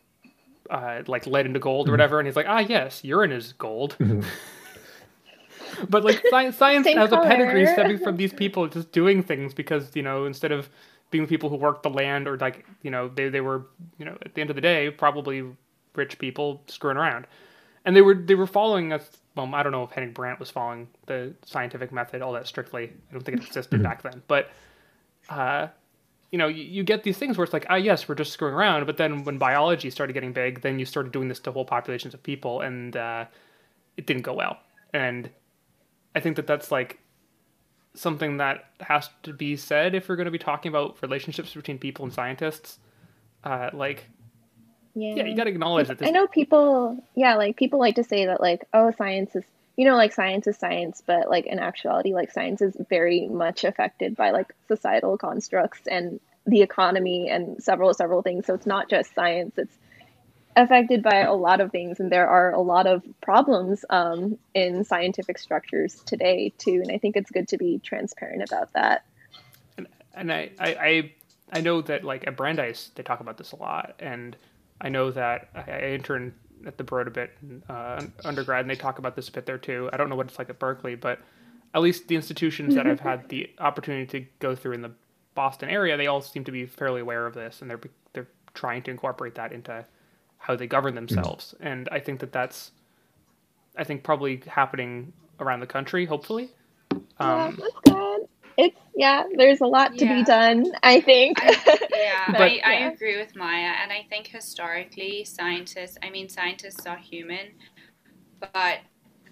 uh, 0.71 1.03
like 1.07 1.27
lead 1.27 1.45
into 1.47 1.59
gold 1.61 1.87
or 1.89 1.91
Mm-hmm. 1.91 1.93
whatever, 1.93 2.19
and 2.21 2.27
he's 2.27 2.37
like, 2.37 2.47
ah, 2.49 2.61
yes, 2.61 3.05
urine 3.05 3.33
is 3.33 3.53
gold. 3.53 3.97
but 5.89 6.05
like 6.05 6.23
science, 6.31 6.57
science 6.57 6.87
Same 6.87 6.97
has 6.99 7.13
a 7.13 7.17
pedigree 7.19 7.65
color. 7.65 7.73
stemming 7.75 7.99
from 7.99 8.17
these 8.17 8.33
people 8.33 8.67
just 8.69 8.93
doing 8.93 9.23
things 9.23 9.55
because 9.55 9.91
you 9.95 10.03
know 10.03 10.25
instead 10.25 10.53
of 10.53 10.69
being 11.13 11.29
people 11.29 11.49
who 11.49 11.55
worked 11.55 11.85
the 11.85 11.91
land 11.91 12.27
or 12.27 12.37
like 12.39 12.67
you 12.83 12.91
know 12.91 13.07
they 13.07 13.29
they 13.29 13.41
were 13.41 13.67
you 13.99 14.05
know 14.05 14.19
at 14.25 14.35
the 14.35 14.41
end 14.41 14.51
of 14.51 14.57
the 14.57 14.63
day 14.63 14.91
probably 14.91 15.45
rich 15.95 16.19
people 16.19 16.65
screwing 16.67 16.97
around, 16.97 17.29
and 17.85 17.95
they 17.95 18.03
were 18.03 18.15
they 18.15 18.35
were 18.35 18.49
following 18.49 18.93
us. 18.93 19.19
Well, 19.37 19.55
I 19.55 19.63
don't 19.63 19.73
know 19.73 19.85
if 19.85 19.93
Henning 19.93 20.13
Brandt 20.13 20.41
was 20.41 20.51
following 20.51 20.89
the 21.07 21.35
scientific 21.45 21.93
method 21.93 22.21
all 22.21 22.33
that 22.33 22.49
strictly. 22.49 22.93
I 23.09 23.13
don't 23.13 23.23
think 23.23 23.39
it 23.39 23.47
existed 23.47 23.83
back 23.83 24.03
then, 24.03 24.23
but 24.27 24.51
uh, 25.31 25.69
you 26.33 26.39
know, 26.39 26.49
you, 26.49 26.65
you 26.65 26.83
get 26.83 27.05
these 27.05 27.19
things 27.19 27.37
where 27.37 27.45
it's 27.45 27.53
like, 27.53 27.67
ah, 27.69 27.77
yes, 27.77 28.09
we're 28.09 28.15
just 28.15 28.33
screwing 28.33 28.55
around. 28.55 28.87
But 28.87 28.97
then 28.97 29.23
when 29.25 29.39
biology 29.39 29.91
started 29.91 30.15
getting 30.15 30.33
big, 30.33 30.63
then 30.63 30.79
you 30.79 30.87
started 30.87 31.13
doing 31.13 31.29
this 31.29 31.39
to 31.41 31.53
whole 31.53 31.65
populations 31.65 32.15
of 32.15 32.23
people, 32.23 32.63
and 32.63 32.97
uh, 32.97 33.27
it 33.97 34.07
didn't 34.07 34.23
go 34.23 34.33
well. 34.33 34.59
And 34.93 35.31
I 36.15 36.21
think 36.21 36.37
that 36.37 36.47
that's 36.47 36.71
like 36.71 36.99
something 37.95 38.39
that 38.39 38.65
has 38.81 39.11
to 39.23 39.33
be 39.33 39.57
said 39.57 39.95
if 39.95 40.09
we're 40.09 40.17
going 40.17 40.27
to 40.27 40.31
be 40.33 40.39
talking 40.39 40.71
about 40.71 40.97
relationships 41.03 41.55
between 41.55 41.79
people 41.79 42.05
and 42.05 42.13
scientists. 42.13 42.79
Uh, 43.45 43.71
like, 43.73 44.07
Yeah. 44.95 45.15
yeah, 45.17 45.25
you 45.25 45.37
got 45.37 45.45
to 45.45 45.51
acknowledge 45.51 45.89
that 45.89 45.99
this. 45.99 46.09
I 46.09 46.11
know 46.11 46.27
people, 46.27 47.03
yeah, 47.15 47.35
like 47.35 47.57
people 47.57 47.79
like 47.79 47.97
to 47.97 48.05
say 48.05 48.27
that, 48.27 48.41
like, 48.41 48.67
oh, 48.73 48.91
science 48.93 49.37
is, 49.37 49.45
you 49.77 49.85
know, 49.85 49.97
like 49.97 50.13
science 50.13 50.47
is 50.47 50.57
science, 50.57 51.03
but 51.05 51.29
like 51.29 51.47
in 51.47 51.59
actuality, 51.59 52.15
like 52.15 52.31
science 52.31 52.63
is 52.63 52.77
very 52.89 53.29
much 53.29 53.65
affected 53.65 54.17
by 54.17 54.31
like 54.31 54.55
societal 54.69 55.19
constructs 55.19 55.87
and 55.87 56.21
the 56.47 56.63
economy 56.63 57.29
and 57.29 57.63
several, 57.63 57.93
several 57.95 58.23
things. 58.23 58.47
So 58.47 58.55
it's 58.55 58.67
not 58.67 58.89
just 58.89 59.15
science, 59.15 59.55
it's 59.57 59.77
affected 60.57 61.03
by 61.03 61.21
a 61.21 61.33
lot 61.33 61.61
of 61.61 61.71
things. 61.71 62.01
And 62.01 62.11
there 62.11 62.29
are 62.29 62.53
a 62.53 62.61
lot 62.61 62.87
of 62.87 63.03
problems 63.21 63.85
um, 63.91 64.39
in 64.55 64.85
scientific 64.85 65.39
structures 65.39 66.03
today, 66.07 66.53
too. 66.59 66.81
And 66.83 66.91
I 66.91 66.99
think 66.99 67.17
it's 67.17 67.31
good 67.31 67.49
to 67.49 67.59
be 67.59 67.79
transparent 67.79 68.43
about 68.43 68.73
that. 68.75 69.05
and 70.15 70.33
I, 70.33 70.51
I, 70.59 70.75
I, 70.75 71.13
I 71.55 71.61
know 71.61 71.83
that 71.83 72.05
like 72.05 72.27
at 72.27 72.37
Brandeis 72.37 72.91
they 72.95 73.03
talk 73.03 73.21
about 73.21 73.37
this 73.39 73.53
a 73.53 73.57
lot, 73.57 73.95
and 73.99 74.37
I 74.81 74.89
know 74.89 75.11
that 75.11 75.49
I, 75.55 75.71
I 75.71 75.81
interned 75.93 76.33
at 76.67 76.79
the 76.79 76.85
Broad 76.85 77.09
a 77.09 77.11
bit 77.11 77.37
uh, 77.69 78.05
undergrad, 78.25 78.61
and 78.61 78.71
they 78.71 78.77
talk 78.77 78.99
about 78.99 79.17
this 79.17 79.29
a 79.29 79.33
bit 79.33 79.47
there 79.47 79.59
too. 79.59 79.91
I 79.93 79.97
don't 79.97 80.09
know 80.09 80.17
what 80.17 80.29
it's 80.29 80.39
like 80.39 80.49
at 80.49 80.59
Berkeley, 80.59 80.95
but 80.95 81.19
at 81.75 81.83
least 81.83 82.09
the 82.09 82.17
institutions 82.17 82.75
that 82.75 82.87
I've 82.89 83.01
had 83.01 83.29
the 83.29 83.51
opportunity 83.59 84.07
to 84.21 84.27
go 84.39 84.55
through 84.55 84.73
in 84.73 84.83
the 84.83 84.93
Boston 85.35 85.69
area, 85.71 85.97
they 85.97 86.07
all 86.07 86.21
seem 86.21 86.45
to 86.45 86.53
be 86.53 86.67
fairly 86.67 87.01
aware 87.01 87.27
of 87.27 87.35
this, 87.35 87.63
and 87.63 87.71
they're 87.71 87.81
they're 88.13 88.29
trying 88.55 88.83
to 88.83 88.91
incorporate 88.91 89.35
that 89.37 89.53
into 89.53 89.85
how 90.43 90.57
they 90.57 90.67
govern 90.67 90.95
themselves. 90.97 91.55
And 91.61 91.89
I 91.93 92.01
think 92.01 92.19
that 92.21 92.33
that's, 92.33 92.73
I 93.79 93.85
think 93.85 94.03
probably 94.03 94.43
happening 94.47 95.13
around 95.39 95.61
the 95.61 95.67
country, 95.69 96.05
hopefully. 96.05 96.51
yeah, 96.93 96.99
Um, 97.47 97.59
that's 97.61 97.75
good. 97.85 98.21
It's, 98.59 98.77
yeah, 98.97 99.23
there's 99.37 99.61
a 99.61 99.67
lot 99.67 99.97
to 99.99 100.05
Yeah. 100.05 100.17
be 100.17 100.25
done, 100.25 100.67
I 100.83 101.01
think. 101.01 101.39
I, 101.43 101.79
yeah, 101.95 102.25
But- 102.33 102.41
I, 102.41 102.61
I 102.65 102.73
agree 102.93 103.17
with 103.17 103.35
Maia, 103.37 103.73
and 103.83 103.93
I 103.93 104.05
think 104.11 104.27
historically, 104.27 105.25
scientists, 105.25 105.97
I 106.03 106.11
mean, 106.11 106.29
scientists 106.29 106.87
are 106.87 106.99
human, 106.99 107.47
but 108.41 108.79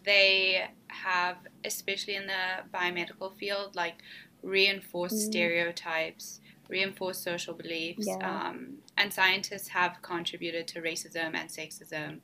they 0.04 0.64
have, 0.88 1.36
especially 1.64 2.14
in 2.14 2.26
the 2.28 2.62
biomedical 2.72 3.36
field, 3.36 3.74
like 3.74 3.96
reinforced 4.42 5.16
Mm. 5.16 5.30
stereotypes, 5.30 6.40
reinforced 6.68 7.22
social 7.24 7.52
beliefs, 7.52 8.06
Yeah. 8.06 8.46
um, 8.48 8.78
and 9.00 9.10
scientists 9.12 9.68
have 9.68 10.02
contributed 10.02 10.68
to 10.68 10.82
racism 10.82 11.34
and 11.34 11.48
sexism 11.48 12.20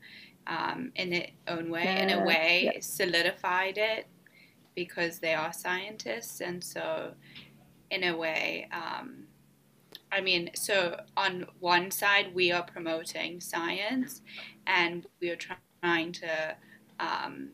um, 0.47 0.93
in 0.95 1.09
their 1.09 1.29
own 1.49 1.71
way. 1.71 2.03
In 2.03 2.11
a 2.11 2.23
way, 2.23 2.71
yeah. 2.75 2.81
solidified 2.81 3.79
it 3.79 4.07
because 4.75 5.19
they 5.19 5.33
are 5.33 5.55
scientists, 5.55 6.43
and 6.43 6.63
so 6.63 7.15
in 7.91 8.05
a 8.05 8.15
way. 8.15 8.69
Um, 8.73 9.25
I 10.13 10.21
mean, 10.21 10.51
so 10.55 11.01
on 11.17 11.47
one 11.61 11.91
side, 11.91 12.35
we 12.35 12.53
are 12.53 12.63
promoting 12.63 13.41
science 13.41 14.21
and 14.67 15.07
we 15.21 15.31
are 15.31 15.39
trying 15.83 16.13
to, 16.13 16.57
um, 17.01 17.49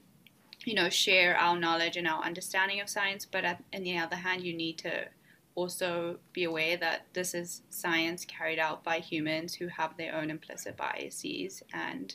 you 0.65 0.75
know, 0.75 0.91
share 0.91 1.37
our 1.37 1.59
knowledge 1.59 1.97
and 1.97 2.09
our 2.09 2.23
understanding 2.23 2.81
of 2.81 2.89
science. 2.89 3.25
But 3.25 3.45
on 3.45 3.83
the 3.83 3.99
other 3.99 4.17
hand, 4.17 4.43
you 4.43 4.53
need 4.53 4.79
to 4.79 5.07
also 5.55 6.19
be 6.33 6.45
aware 6.45 6.77
that 6.79 7.07
this 7.13 7.35
is 7.35 7.63
science 7.71 8.25
carried 8.25 8.59
out 8.59 8.83
by 8.83 8.99
humans 8.99 9.55
who 9.55 9.67
have 9.69 9.97
their 9.97 10.15
own 10.15 10.31
implicit 10.31 10.77
biases 10.77 11.63
and 11.75 12.15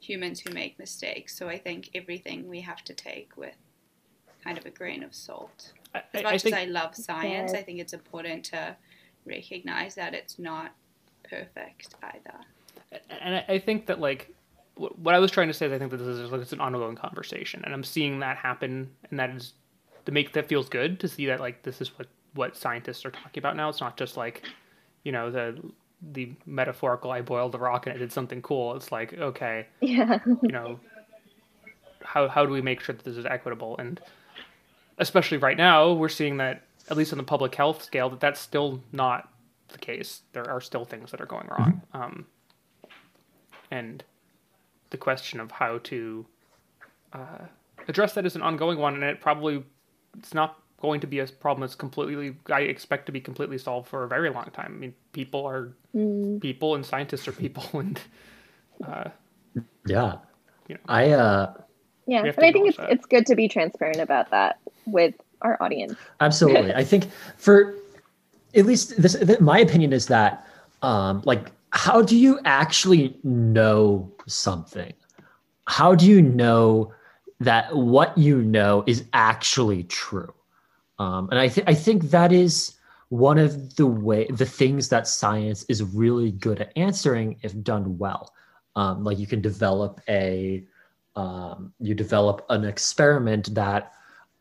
humans 0.00 0.40
who 0.40 0.52
make 0.52 0.78
mistakes. 0.78 1.36
So 1.36 1.48
I 1.48 1.58
think 1.58 1.90
everything 1.94 2.48
we 2.48 2.60
have 2.60 2.82
to 2.84 2.94
take 2.94 3.36
with 3.36 3.56
kind 4.44 4.58
of 4.58 4.66
a 4.66 4.70
grain 4.70 5.02
of 5.02 5.14
salt 5.14 5.72
I, 5.94 6.02
as 6.14 6.22
much 6.22 6.32
I 6.34 6.38
think 6.38 6.54
as 6.56 6.62
I 6.62 6.64
love 6.66 6.94
science, 6.94 7.52
Yes. 7.52 7.54
I 7.54 7.62
think 7.62 7.80
it's 7.80 7.92
important 7.94 8.44
to 8.46 8.76
recognize 9.24 9.94
that 9.96 10.14
it's 10.14 10.38
not 10.38 10.72
perfect 11.28 11.94
either. 12.02 13.00
and 13.10 13.36
I- 13.36 13.44
I 13.54 13.58
think 13.58 13.86
that 13.86 13.98
like 14.00 14.32
what 14.76 15.14
I 15.14 15.18
was 15.18 15.30
trying 15.30 15.48
to 15.48 15.54
say 15.54 15.64
is 15.66 15.72
I 15.72 15.78
think 15.78 15.90
that 15.90 15.96
this 15.96 16.06
is 16.18 16.30
like 16.30 16.42
it's 16.42 16.52
an 16.52 16.60
ongoing 16.60 16.96
conversation, 16.96 17.62
and 17.64 17.72
I'm 17.72 17.82
seeing 17.82 18.18
that 18.20 18.36
happen, 18.36 18.94
and 19.10 19.18
that 19.18 19.30
is 19.30 19.54
to 20.04 20.12
make 20.12 20.34
that 20.34 20.46
feels 20.46 20.68
good 20.68 21.00
to 21.00 21.08
see 21.08 21.24
that 21.26 21.40
like 21.40 21.62
this 21.62 21.80
is 21.80 21.88
what 21.98 22.06
what 22.36 22.56
scientists 22.56 23.04
are 23.04 23.10
talking 23.10 23.38
about 23.38 23.56
now. 23.56 23.68
It's 23.68 23.80
not 23.80 23.96
just 23.96 24.16
like 24.16 24.42
you 25.02 25.12
know 25.12 25.30
the 25.30 25.60
the 26.12 26.32
metaphorical 26.44 27.10
I 27.10 27.22
boiled 27.22 27.52
the 27.52 27.58
rock 27.58 27.86
and 27.86 27.96
it 27.96 27.98
did 27.98 28.12
something 28.12 28.42
cool. 28.42 28.76
It's 28.76 28.92
like 28.92 29.14
okay, 29.14 29.66
yeah. 29.80 30.18
you 30.26 30.52
know 30.52 30.78
how 32.06 32.28
how 32.28 32.46
do 32.46 32.52
we 32.52 32.62
make 32.62 32.80
sure 32.80 32.94
that 32.94 33.04
this 33.04 33.16
is 33.16 33.26
equitable 33.26 33.76
and 33.78 34.00
especially 34.98 35.38
right 35.38 35.56
now 35.56 35.92
we're 35.92 36.08
seeing 36.08 36.36
that 36.38 36.62
at 36.88 36.96
least 36.96 37.12
on 37.12 37.18
the 37.18 37.24
public 37.24 37.54
health 37.54 37.82
scale 37.82 38.08
that 38.08 38.20
that's 38.20 38.40
still 38.40 38.80
not 38.92 39.28
the 39.68 39.78
case 39.78 40.22
there 40.32 40.48
are 40.48 40.60
still 40.60 40.84
things 40.84 41.10
that 41.10 41.20
are 41.20 41.26
going 41.26 41.46
wrong 41.48 41.82
um, 41.92 42.26
and 43.70 44.04
the 44.90 44.96
question 44.96 45.40
of 45.40 45.50
how 45.50 45.78
to 45.78 46.24
uh, 47.12 47.44
address 47.88 48.12
that 48.12 48.24
is 48.24 48.36
an 48.36 48.42
ongoing 48.42 48.78
one 48.78 48.94
and 48.94 49.02
it 49.02 49.20
probably 49.20 49.62
it's 50.16 50.32
not 50.32 50.62
going 50.80 51.00
to 51.00 51.06
be 51.06 51.18
a 51.20 51.26
problem 51.26 51.62
that's 51.62 51.74
completely 51.74 52.36
i 52.50 52.60
expect 52.60 53.06
to 53.06 53.12
be 53.12 53.20
completely 53.20 53.58
solved 53.58 53.88
for 53.88 54.04
a 54.04 54.08
very 54.08 54.30
long 54.30 54.44
time 54.52 54.72
i 54.74 54.78
mean 54.78 54.94
people 55.12 55.46
are 55.46 55.72
Mm, 55.94 56.40
people 56.42 56.74
and 56.74 56.84
scientists 56.84 57.26
are 57.26 57.32
people 57.32 57.64
and 57.80 57.98
Yeah. 59.86 60.18
You 60.68 60.74
know. 60.74 60.80
I 60.88 61.10
uh 61.10 61.54
yeah. 62.06 62.20
And 62.20 62.28
I 62.28 62.52
think 62.52 62.68
it's, 62.68 62.76
that. 62.76 62.92
it's 62.92 63.06
good 63.06 63.26
to 63.26 63.34
be 63.34 63.48
transparent 63.48 64.00
about 64.00 64.30
that 64.30 64.58
with 64.86 65.14
our 65.42 65.60
audience. 65.62 65.98
absolutely. 66.20 66.74
I 66.74 66.84
think 66.84 67.10
for 67.36 67.74
at 68.54 68.66
least 68.66 69.00
this 69.00 69.18
th- 69.18 69.40
my 69.40 69.58
opinion 69.58 69.92
is 69.92 70.06
that 70.06 70.46
um 70.82 71.22
like 71.24 71.50
how 71.70 72.02
do 72.02 72.16
you 72.16 72.38
actually 72.44 73.18
know 73.24 74.12
something? 74.26 74.92
How 75.66 75.94
do 75.94 76.06
you 76.06 76.22
know 76.22 76.92
that 77.40 77.74
what 77.74 78.16
you 78.16 78.42
know 78.42 78.84
is 78.86 79.04
actually 79.12 79.84
true? 79.84 80.32
Um, 80.98 81.28
and 81.30 81.38
I 81.38 81.48
think 81.48 81.68
I 81.68 81.74
think 81.74 82.04
that 82.10 82.32
is 82.32 82.76
one 83.08 83.38
of 83.38 83.76
the 83.76 83.86
way 83.86 84.26
the 84.26 84.46
things 84.46 84.88
that 84.88 85.06
science 85.06 85.64
is 85.68 85.82
really 85.82 86.32
good 86.32 86.60
at 86.60 86.72
answering 86.76 87.38
if 87.42 87.62
done 87.62 87.98
well. 87.98 88.32
Um, 88.74 89.04
like 89.04 89.18
you 89.18 89.26
can 89.26 89.40
develop 89.40 90.00
a 90.08 90.64
um, 91.14 91.72
you 91.80 91.94
develop 91.94 92.44
an 92.50 92.64
experiment 92.64 93.54
that 93.54 93.92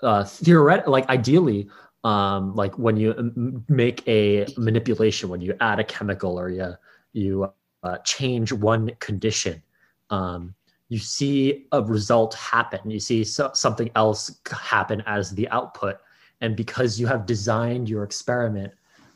uh, 0.01 0.23
theoret 0.23 0.87
like 0.87 1.07
ideally 1.09 1.69
um, 2.03 2.53
like 2.55 2.77
when 2.77 2.97
you 2.97 3.63
make 3.67 4.07
a 4.07 4.45
manipulation 4.57 5.29
when 5.29 5.41
you 5.41 5.55
add 5.61 5.79
a 5.79 5.83
chemical 5.83 6.37
or 6.39 6.49
you 6.49 6.73
you 7.13 7.51
uh, 7.83 7.97
change 7.99 8.51
one 8.51 8.91
condition 8.99 9.61
um, 10.09 10.53
you 10.89 10.99
see 10.99 11.65
a 11.71 11.81
result 11.81 12.33
happen 12.33 12.91
you 12.91 12.99
see 12.99 13.23
so- 13.23 13.51
something 13.53 13.89
else 13.95 14.39
happen 14.51 15.01
as 15.07 15.31
the 15.31 15.47
output 15.49 15.97
and 16.41 16.55
because 16.55 16.99
you 16.99 17.07
have 17.07 17.25
designed 17.25 17.89
your 17.89 18.03
experiment 18.03 18.73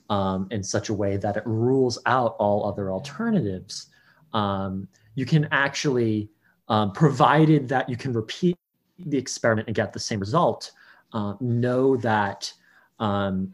um, 0.09 0.47
in 0.51 0.63
such 0.63 0.89
a 0.89 0.93
way 0.93 1.17
that 1.17 1.37
it 1.37 1.43
rules 1.45 1.99
out 2.05 2.35
all 2.39 2.65
other 2.65 2.91
alternatives 2.91 3.87
um, 4.33 4.87
you 5.15 5.25
can 5.25 5.47
actually 5.51 6.29
um, 6.67 6.91
provided 6.91 7.67
that 7.67 7.89
you 7.89 7.97
can 7.97 8.13
repeat 8.13 8.57
the 8.97 9.17
experiment 9.17 9.67
and 9.67 9.75
get 9.75 9.93
the 9.93 9.99
same 9.99 10.19
result 10.19 10.71
uh, 11.13 11.33
know 11.39 11.95
that 11.97 12.51
um, 12.99 13.53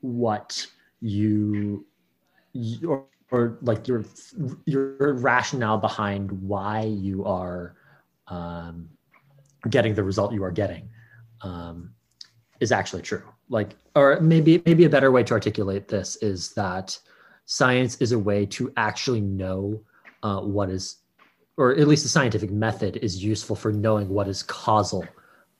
what 0.00 0.66
you 1.00 1.86
your 2.52 3.06
or 3.30 3.58
like 3.62 3.86
your 3.86 4.04
your 4.66 5.14
rationale 5.14 5.78
behind 5.78 6.30
why 6.32 6.82
you 6.82 7.24
are 7.24 7.76
um, 8.26 8.88
getting 9.68 9.94
the 9.94 10.02
result 10.02 10.32
you 10.32 10.42
are 10.42 10.50
getting 10.50 10.88
um, 11.42 11.90
is 12.60 12.72
actually 12.72 13.02
true. 13.02 13.22
Like, 13.48 13.76
or 13.96 14.20
maybe 14.20 14.62
maybe 14.64 14.84
a 14.84 14.90
better 14.90 15.10
way 15.10 15.22
to 15.24 15.34
articulate 15.34 15.88
this 15.88 16.16
is 16.16 16.52
that 16.54 16.98
science 17.46 17.96
is 17.96 18.12
a 18.12 18.18
way 18.18 18.46
to 18.46 18.72
actually 18.76 19.20
know 19.20 19.82
uh, 20.22 20.40
what 20.40 20.70
is, 20.70 20.98
or 21.56 21.72
at 21.72 21.88
least 21.88 22.04
the 22.04 22.08
scientific 22.08 22.50
method 22.50 22.98
is 22.98 23.24
useful 23.24 23.56
for 23.56 23.72
knowing 23.72 24.08
what 24.08 24.28
is 24.28 24.42
causal 24.42 25.04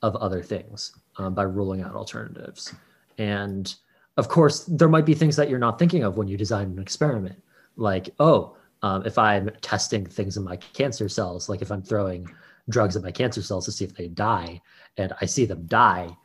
of 0.02 0.14
other 0.16 0.42
things 0.42 0.92
um, 1.16 1.34
by 1.34 1.42
ruling 1.42 1.82
out 1.82 1.94
alternatives. 1.94 2.74
And 3.18 3.74
of 4.16 4.28
course, 4.28 4.64
there 4.64 4.88
might 4.88 5.06
be 5.06 5.14
things 5.14 5.36
that 5.36 5.48
you're 5.48 5.58
not 5.58 5.78
thinking 5.78 6.04
of 6.04 6.16
when 6.16 6.28
you 6.28 6.36
design 6.36 6.70
an 6.70 6.78
experiment, 6.78 7.42
like 7.76 8.10
oh, 8.20 8.56
um, 8.82 9.04
if 9.04 9.18
I'm 9.18 9.50
testing 9.60 10.06
things 10.06 10.36
in 10.36 10.44
my 10.44 10.56
cancer 10.56 11.08
cells, 11.08 11.48
like 11.48 11.60
if 11.60 11.70
I'm 11.70 11.82
throwing 11.82 12.28
drugs 12.68 12.96
at 12.96 13.02
my 13.02 13.10
cancer 13.10 13.42
cells 13.42 13.64
to 13.64 13.72
see 13.72 13.84
if 13.84 13.94
they 13.94 14.08
die, 14.08 14.60
and 14.96 15.12
I 15.20 15.26
see 15.26 15.44
them 15.44 15.66
die, 15.66 16.16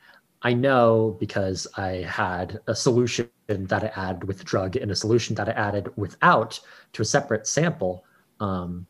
I 0.41 0.53
know 0.53 1.17
because 1.19 1.67
I 1.77 2.05
had 2.07 2.59
a 2.67 2.75
solution 2.75 3.29
that 3.47 3.83
I 3.83 3.91
added 3.95 4.25
with 4.25 4.37
the 4.37 4.43
drug 4.43 4.75
and 4.75 4.91
a 4.91 4.95
solution 4.95 5.35
that 5.35 5.49
I 5.49 5.53
added 5.53 5.89
without 5.97 6.59
to 6.93 7.01
a 7.01 7.05
separate 7.05 7.47
sample. 7.47 8.03
Um, 8.39 8.85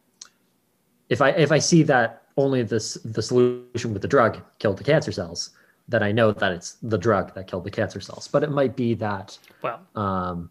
if 1.10 1.22
I 1.22 1.30
if 1.30 1.52
I 1.52 1.60
see 1.60 1.84
that 1.84 2.24
only 2.38 2.64
this 2.64 2.96
the 3.06 3.22
solution 3.22 3.94
with 3.94 4.02
the 4.02 4.08
drug 4.08 4.42
killed 4.60 4.78
the 4.78 4.84
cancer 4.84 5.12
cells, 5.12 5.52
then 5.88 6.04
I 6.04 6.12
know 6.12 6.32
that 6.32 6.52
it's 6.52 6.78
the 6.82 6.98
drug 6.98 7.34
that 7.36 7.48
killed 7.48 7.64
the 7.64 7.72
cancer 7.72 8.02
cells. 8.02 8.28
But 8.28 8.44
it 8.44 8.52
might 8.52 8.76
be 8.76 8.94
that. 8.96 9.38
Well. 9.62 9.82
Um, 9.96 10.50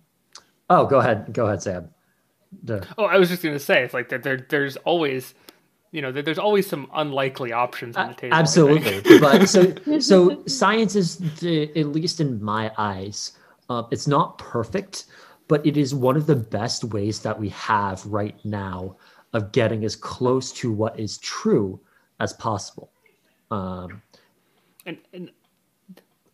oh, 0.71 0.87
go 0.87 1.01
ahead. 1.01 1.33
Go 1.33 1.47
ahead, 1.47 1.63
Sam. 1.63 1.89
The, 2.63 2.87
oh, 2.97 3.05
I 3.05 3.17
was 3.17 3.29
just 3.29 3.43
going 3.43 3.55
to 3.55 3.59
say, 3.59 3.83
it's 3.83 3.95
like 3.95 4.09
that. 4.11 4.23
There, 4.23 4.47
there's 4.49 4.77
always, 4.79 5.35
you 5.95 6.03
know, 6.03 6.11
there's 6.11 6.41
always 6.41 6.67
some 6.67 6.91
unlikely 6.93 7.53
options 7.53 7.97
on 7.97 8.09
the 8.09 8.15
table. 8.15 8.35
Absolutely, 8.35 9.01
but 9.21 9.47
so 9.47 9.73
so 10.01 10.45
science 10.47 10.97
is, 10.97 11.19
the, 11.39 11.71
at 11.79 11.87
least 11.87 12.21
in 12.21 12.43
my 12.43 12.73
eyes, 12.77 13.39
uh, 13.71 13.85
it's 13.93 14.09
not 14.09 14.37
perfect, 14.39 15.05
but 15.47 15.65
it 15.65 15.77
is 15.77 15.95
one 15.95 16.17
of 16.17 16.27
the 16.27 16.35
best 16.35 16.83
ways 16.83 17.21
that 17.21 17.39
we 17.39 17.49
have 17.51 18.05
right 18.07 18.37
now 18.45 18.97
of 19.35 19.53
getting 19.53 19.85
as 19.85 19.95
close 19.95 20.53
to 20.55 20.73
what 20.73 20.99
is 20.99 21.19
true 21.19 21.79
as 22.19 22.33
possible. 22.33 22.91
Um, 23.53 24.03
and, 24.87 24.99
and 25.13 25.31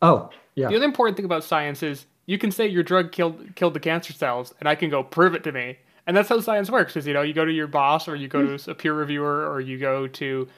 oh, 0.01 0.31
yeah. 0.55 0.69
The 0.69 0.77
other 0.77 0.87
important 0.87 1.19
thing 1.19 1.27
about 1.27 1.45
science 1.45 1.83
is 1.83 2.07
you 2.25 2.39
can 2.39 2.51
say 2.51 2.67
your 2.67 2.83
drug 2.83 3.13
killed 3.13 3.55
killed 3.57 3.75
the 3.75 3.81
cancer 3.81 4.15
cells, 4.15 4.55
and 4.59 4.67
I 4.67 4.75
can 4.75 4.89
go 4.89 5.03
prove 5.03 5.35
it 5.35 5.45
to 5.45 5.53
me. 5.53 5.77
And 6.07 6.17
that's 6.17 6.29
how 6.29 6.41
science 6.41 6.71
works. 6.71 6.97
Is 6.97 7.07
you 7.07 7.15
know 7.15 7.23
you 7.23 7.35
go 7.35 7.45
to 7.45 7.53
your 7.53 7.67
boss, 7.67 8.09
or 8.09 8.17
you 8.17 8.29
go 8.29 8.57
to 8.57 8.71
a 8.71 8.75
peer 8.75 8.95
reviewer, 8.95 9.51
or 9.51 9.61
you 9.61 9.79
go 9.79 10.07
to 10.07 10.49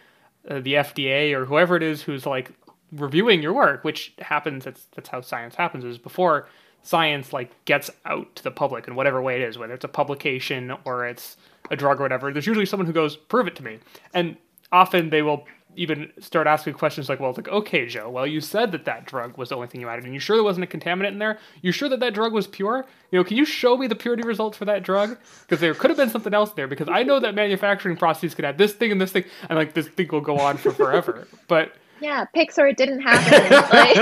uh, 0.48 0.60
the 0.60 0.74
FDA, 0.74 1.32
or 1.32 1.44
whoever 1.44 1.76
it 1.76 1.82
is 1.82 2.02
who's 2.02 2.26
like 2.26 2.52
reviewing 2.92 3.42
your 3.42 3.52
work, 3.52 3.84
which 3.84 4.14
happens. 4.18 4.64
That's 4.64 4.86
that's 4.94 5.08
how 5.08 5.20
science 5.20 5.54
happens. 5.54 5.84
Is 5.84 5.98
before 5.98 6.48
science 6.82 7.32
like 7.32 7.64
gets 7.64 7.90
out 8.06 8.34
to 8.36 8.42
the 8.42 8.50
public 8.50 8.88
in 8.88 8.94
whatever 8.94 9.22
way 9.22 9.40
it 9.40 9.48
is, 9.48 9.56
whether 9.58 9.74
it's 9.74 9.84
a 9.84 9.88
publication 9.88 10.74
or 10.84 11.06
it's 11.06 11.36
a 11.70 11.76
drug 11.76 12.00
or 12.00 12.02
whatever. 12.02 12.32
There's 12.32 12.46
usually 12.46 12.66
someone 12.66 12.86
who 12.86 12.92
goes, 12.92 13.16
"Prove 13.16 13.46
it 13.46 13.56
to 13.56 13.64
me," 13.64 13.78
and 14.14 14.36
often 14.70 15.10
they 15.10 15.22
will 15.22 15.46
even 15.76 16.12
start 16.20 16.46
asking 16.46 16.74
questions 16.74 17.08
like, 17.08 17.20
well, 17.20 17.30
it's 17.30 17.38
like, 17.38 17.48
okay, 17.48 17.86
Joe, 17.86 18.10
well, 18.10 18.26
you 18.26 18.40
said 18.40 18.72
that 18.72 18.84
that 18.84 19.06
drug 19.06 19.36
was 19.36 19.48
the 19.48 19.56
only 19.56 19.68
thing 19.68 19.80
you 19.80 19.88
added, 19.88 20.04
and 20.04 20.14
you 20.14 20.20
sure 20.20 20.36
there 20.36 20.44
wasn't 20.44 20.64
a 20.64 20.78
contaminant 20.78 21.08
in 21.08 21.18
there? 21.18 21.38
You 21.62 21.72
sure 21.72 21.88
that 21.88 22.00
that 22.00 22.14
drug 22.14 22.32
was 22.32 22.46
pure? 22.46 22.84
You 23.10 23.18
know, 23.18 23.24
can 23.24 23.36
you 23.36 23.44
show 23.44 23.76
me 23.76 23.86
the 23.86 23.94
purity 23.94 24.22
results 24.22 24.56
for 24.56 24.64
that 24.66 24.82
drug? 24.82 25.18
Because 25.42 25.60
there 25.60 25.74
could 25.74 25.90
have 25.90 25.96
been 25.96 26.10
something 26.10 26.34
else 26.34 26.52
there, 26.52 26.68
because 26.68 26.88
I 26.88 27.02
know 27.02 27.20
that 27.20 27.34
manufacturing 27.34 27.96
processes 27.96 28.34
could 28.34 28.44
add 28.44 28.58
this 28.58 28.72
thing 28.72 28.92
and 28.92 29.00
this 29.00 29.12
thing, 29.12 29.24
and 29.48 29.58
like 29.58 29.74
this 29.74 29.88
thing 29.88 30.08
will 30.08 30.20
go 30.20 30.38
on 30.38 30.56
for 30.56 30.70
forever. 30.72 31.26
But 31.48 31.74
yeah, 32.00 32.24
Pixar 32.34 32.74
didn't 32.74 33.00
happen. 33.00 33.32
Like... 33.70 33.94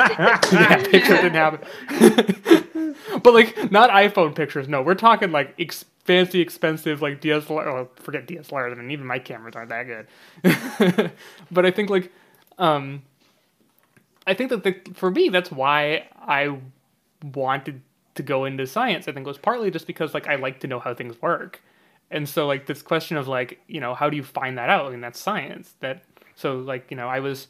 yeah, 0.52 0.82
Pixar 0.82 1.20
didn't 1.20 1.34
happen. 1.34 2.96
but 3.22 3.34
like, 3.34 3.70
not 3.70 3.90
iPhone 3.90 4.34
pictures. 4.34 4.68
No, 4.68 4.82
we're 4.82 4.94
talking 4.94 5.32
like 5.32 5.54
ex- 5.58 5.84
fancy, 6.04 6.40
expensive 6.40 7.02
like 7.02 7.20
DSLR. 7.20 7.66
Oh, 7.66 7.88
forget 7.96 8.26
DSLRs. 8.26 8.72
I 8.72 8.74
mean, 8.74 8.90
even 8.90 9.06
my 9.06 9.18
cameras 9.18 9.54
aren't 9.56 9.70
that 9.70 9.84
good. 9.84 11.12
but 11.50 11.66
I 11.66 11.70
think 11.70 11.90
like, 11.90 12.12
um, 12.58 13.02
I 14.26 14.34
think 14.34 14.50
that 14.50 14.64
the, 14.64 14.76
for 14.94 15.10
me, 15.10 15.28
that's 15.28 15.50
why 15.50 16.08
I 16.16 16.58
wanted 17.34 17.82
to 18.14 18.22
go 18.22 18.44
into 18.44 18.66
science. 18.66 19.08
I 19.08 19.12
think 19.12 19.26
was 19.26 19.38
partly 19.38 19.70
just 19.70 19.86
because 19.86 20.14
like 20.14 20.26
I 20.26 20.36
like 20.36 20.60
to 20.60 20.66
know 20.66 20.78
how 20.78 20.94
things 20.94 21.20
work, 21.22 21.62
and 22.10 22.28
so 22.28 22.46
like 22.46 22.66
this 22.66 22.82
question 22.82 23.16
of 23.16 23.28
like 23.28 23.60
you 23.66 23.80
know 23.80 23.94
how 23.94 24.10
do 24.10 24.16
you 24.16 24.22
find 24.24 24.58
that 24.58 24.68
out? 24.68 24.86
I 24.86 24.90
mean, 24.90 25.00
that's 25.00 25.18
science. 25.18 25.74
That 25.80 26.04
so 26.34 26.58
like 26.58 26.90
you 26.90 26.96
know 26.96 27.08
I 27.08 27.20
was 27.20 27.48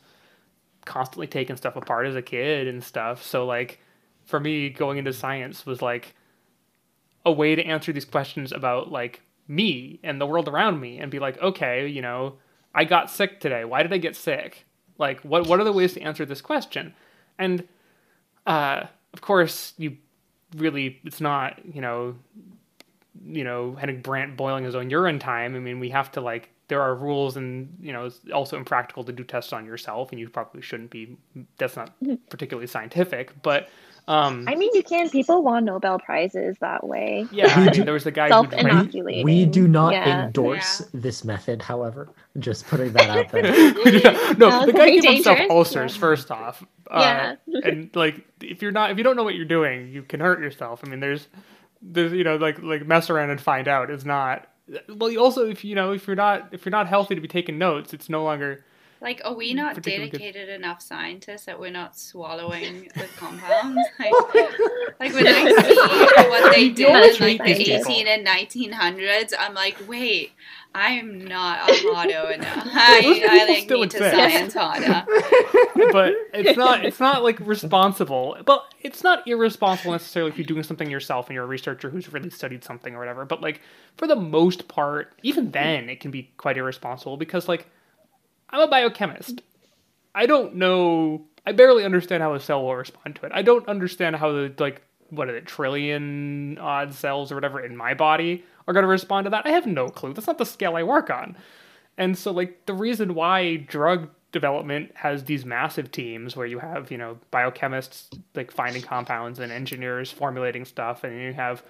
constantly 0.84 1.26
taking 1.26 1.56
stuff 1.56 1.76
apart 1.76 2.06
as 2.06 2.16
a 2.16 2.22
kid 2.22 2.66
and 2.66 2.82
stuff. 2.82 3.24
So 3.24 3.46
like 3.46 3.80
for 4.24 4.40
me 4.40 4.70
going 4.70 4.98
into 4.98 5.12
science 5.12 5.66
was 5.66 5.82
like 5.82 6.14
a 7.24 7.32
way 7.32 7.54
to 7.54 7.64
answer 7.64 7.92
these 7.92 8.04
questions 8.04 8.52
about 8.52 8.90
like 8.90 9.22
me 9.48 9.98
and 10.02 10.20
the 10.20 10.26
world 10.26 10.48
around 10.48 10.80
me 10.80 10.98
and 10.98 11.10
be 11.10 11.18
like, 11.18 11.40
okay, 11.42 11.86
you 11.86 12.00
know, 12.00 12.34
I 12.74 12.84
got 12.84 13.10
sick 13.10 13.40
today. 13.40 13.64
Why 13.64 13.82
did 13.82 13.92
I 13.92 13.98
get 13.98 14.16
sick? 14.16 14.66
Like 14.98 15.20
what 15.20 15.46
what 15.46 15.60
are 15.60 15.64
the 15.64 15.72
ways 15.72 15.94
to 15.94 16.00
answer 16.00 16.24
this 16.24 16.40
question? 16.40 16.94
And 17.38 17.66
uh 18.46 18.84
of 19.12 19.20
course 19.20 19.74
you 19.76 19.96
really 20.56 21.00
it's 21.04 21.20
not, 21.20 21.60
you 21.64 21.80
know, 21.80 22.16
you 23.24 23.44
know, 23.44 23.74
Henning 23.74 24.00
Brand 24.00 24.36
boiling 24.36 24.64
his 24.64 24.74
own 24.74 24.90
urine 24.90 25.18
time. 25.18 25.54
I 25.54 25.58
mean, 25.58 25.80
we 25.80 25.90
have 25.90 26.10
to 26.12 26.20
like 26.20 26.50
there 26.68 26.80
are 26.80 26.94
rules 26.94 27.36
and 27.36 27.76
you 27.80 27.92
know 27.92 28.06
it's 28.06 28.20
also 28.32 28.56
impractical 28.56 29.02
to 29.02 29.12
do 29.12 29.24
tests 29.24 29.52
on 29.52 29.66
yourself 29.66 30.12
and 30.12 30.20
you 30.20 30.28
probably 30.28 30.62
shouldn't 30.62 30.88
be 30.88 31.16
that's 31.58 31.74
not 31.74 32.00
mm-hmm. 32.00 32.14
particularly 32.30 32.68
scientific 32.68 33.32
but 33.42 33.68
um, 34.08 34.48
I 34.48 34.56
mean, 34.56 34.70
you 34.74 34.82
can. 34.82 35.08
People 35.08 35.42
won 35.42 35.64
Nobel 35.64 36.00
prizes 36.00 36.56
that 36.60 36.84
way. 36.84 37.28
Yeah, 37.32 37.46
I 37.54 37.70
mean, 37.70 37.84
there 37.84 37.94
was 37.94 38.06
a 38.06 38.10
guy 38.10 38.28
self 38.28 38.52
inoculating. 38.52 39.24
We 39.24 39.44
do 39.44 39.68
not 39.68 39.92
yeah. 39.92 40.26
endorse 40.26 40.80
yeah. 40.80 40.86
this 40.94 41.24
method, 41.24 41.62
however. 41.62 42.08
Just 42.38 42.66
putting 42.66 42.92
that 42.94 43.08
out 43.08 43.28
there. 43.30 43.42
no, 44.36 44.66
the 44.66 44.72
guy 44.72 44.90
gave 44.90 45.04
himself 45.04 45.38
ulcers. 45.48 45.94
Yeah. 45.94 46.00
First 46.00 46.30
off, 46.30 46.64
uh, 46.90 47.36
yeah, 47.46 47.60
and 47.62 47.94
like 47.94 48.26
if 48.42 48.62
you're 48.62 48.72
not, 48.72 48.90
if 48.90 48.98
you 48.98 49.04
don't 49.04 49.16
know 49.16 49.22
what 49.22 49.36
you're 49.36 49.44
doing, 49.44 49.88
you 49.90 50.02
can 50.02 50.18
hurt 50.18 50.40
yourself. 50.40 50.80
I 50.84 50.88
mean, 50.88 50.98
there's, 50.98 51.28
there's, 51.82 52.12
you 52.12 52.24
know, 52.24 52.36
like 52.36 52.62
like 52.62 52.86
mess 52.86 53.10
around 53.10 53.30
and 53.30 53.40
find 53.40 53.68
out 53.68 53.90
is 53.90 54.04
not. 54.04 54.46
Well, 54.88 55.16
also 55.18 55.48
if 55.48 55.64
you 55.64 55.74
know 55.74 55.92
if 55.92 56.06
you're 56.06 56.16
not 56.16 56.48
if 56.52 56.64
you're 56.64 56.70
not 56.70 56.86
healthy 56.88 57.14
to 57.14 57.20
be 57.20 57.28
taking 57.28 57.58
notes, 57.58 57.92
it's 57.92 58.08
no 58.08 58.22
longer 58.22 58.64
like, 59.00 59.22
are 59.24 59.34
we 59.34 59.52
mm, 59.52 59.56
not 59.56 59.80
dedicated 59.80 60.48
good. 60.48 60.54
enough 60.54 60.82
scientists 60.82 61.46
that 61.46 61.58
we're 61.58 61.70
not 61.70 61.96
swallowing 61.96 62.90
the 62.94 63.06
compounds? 63.16 63.80
Like, 63.98 64.12
like 65.00 65.14
when 65.14 65.26
I 65.26 65.62
see 65.62 66.28
what 66.28 66.54
they 66.54 66.68
did 66.70 67.20
in 67.20 67.20
like 67.20 67.42
the 67.42 67.72
18 67.74 68.06
and 68.06 68.26
1900s, 68.26 69.32
I'm 69.38 69.54
like, 69.54 69.76
wait, 69.86 70.32
I 70.74 70.92
am 70.92 71.24
not 71.24 71.68
a 71.68 71.74
hardo 71.74 72.28
enough. 72.28 72.68
I, 72.72 73.26
I 73.28 73.44
like 73.44 73.70
need 73.70 73.84
exist. 73.84 74.02
to 74.02 74.10
science 74.10 74.54
harder. 74.54 75.04
but 75.92 76.14
it's 76.32 76.56
not 76.56 76.84
it's 76.84 77.00
not 77.00 77.22
like 77.22 77.40
responsible. 77.40 78.36
But 78.44 78.72
it's 78.80 79.02
not 79.02 79.26
irresponsible 79.26 79.92
necessarily 79.92 80.30
if 80.30 80.38
you're 80.38 80.46
doing 80.46 80.62
something 80.62 80.88
yourself 80.88 81.26
and 81.26 81.34
you're 81.34 81.44
a 81.44 81.48
researcher 81.48 81.90
who's 81.90 82.12
really 82.12 82.30
studied 82.30 82.62
something 82.62 82.94
or 82.94 82.98
whatever. 82.98 83.24
But 83.24 83.40
like 83.40 83.60
for 83.96 84.06
the 84.06 84.16
most 84.16 84.68
part, 84.68 85.12
even 85.22 85.50
then 85.50 85.88
it 85.88 86.00
can 86.00 86.10
be 86.10 86.30
quite 86.36 86.56
irresponsible 86.56 87.16
because 87.16 87.48
like 87.48 87.68
I'm 88.50 88.60
a 88.60 88.68
biochemist. 88.68 89.42
I 90.14 90.26
don't 90.26 90.56
know. 90.56 91.26
I 91.46 91.52
barely 91.52 91.84
understand 91.84 92.22
how 92.22 92.34
a 92.34 92.40
cell 92.40 92.62
will 92.62 92.76
respond 92.76 93.16
to 93.16 93.26
it. 93.26 93.32
I 93.34 93.42
don't 93.42 93.66
understand 93.68 94.16
how 94.16 94.32
the 94.32 94.52
like 94.58 94.82
what 95.10 95.28
are 95.28 95.32
the 95.32 95.40
trillion 95.40 96.58
odd 96.58 96.94
cells 96.94 97.32
or 97.32 97.34
whatever 97.34 97.60
in 97.60 97.76
my 97.76 97.94
body 97.94 98.44
are 98.66 98.74
going 98.74 98.84
to 98.84 98.88
respond 98.88 99.24
to 99.24 99.30
that. 99.30 99.46
I 99.46 99.50
have 99.50 99.66
no 99.66 99.88
clue. 99.88 100.12
That's 100.12 100.26
not 100.26 100.38
the 100.38 100.46
scale 100.46 100.76
I 100.76 100.82
work 100.82 101.10
on. 101.10 101.36
And 101.98 102.16
so 102.16 102.30
like 102.30 102.66
the 102.66 102.74
reason 102.74 103.14
why 103.14 103.56
drug 103.56 104.10
development 104.32 104.92
has 104.94 105.24
these 105.24 105.44
massive 105.44 105.90
teams 105.90 106.36
where 106.36 106.46
you 106.46 106.60
have, 106.60 106.90
you 106.90 106.98
know, 106.98 107.18
biochemists 107.32 108.16
like 108.34 108.50
finding 108.50 108.82
compounds 108.82 109.38
and 109.40 109.50
engineers 109.50 110.10
formulating 110.12 110.64
stuff 110.64 111.02
and 111.02 111.20
you 111.20 111.32
have 111.32 111.62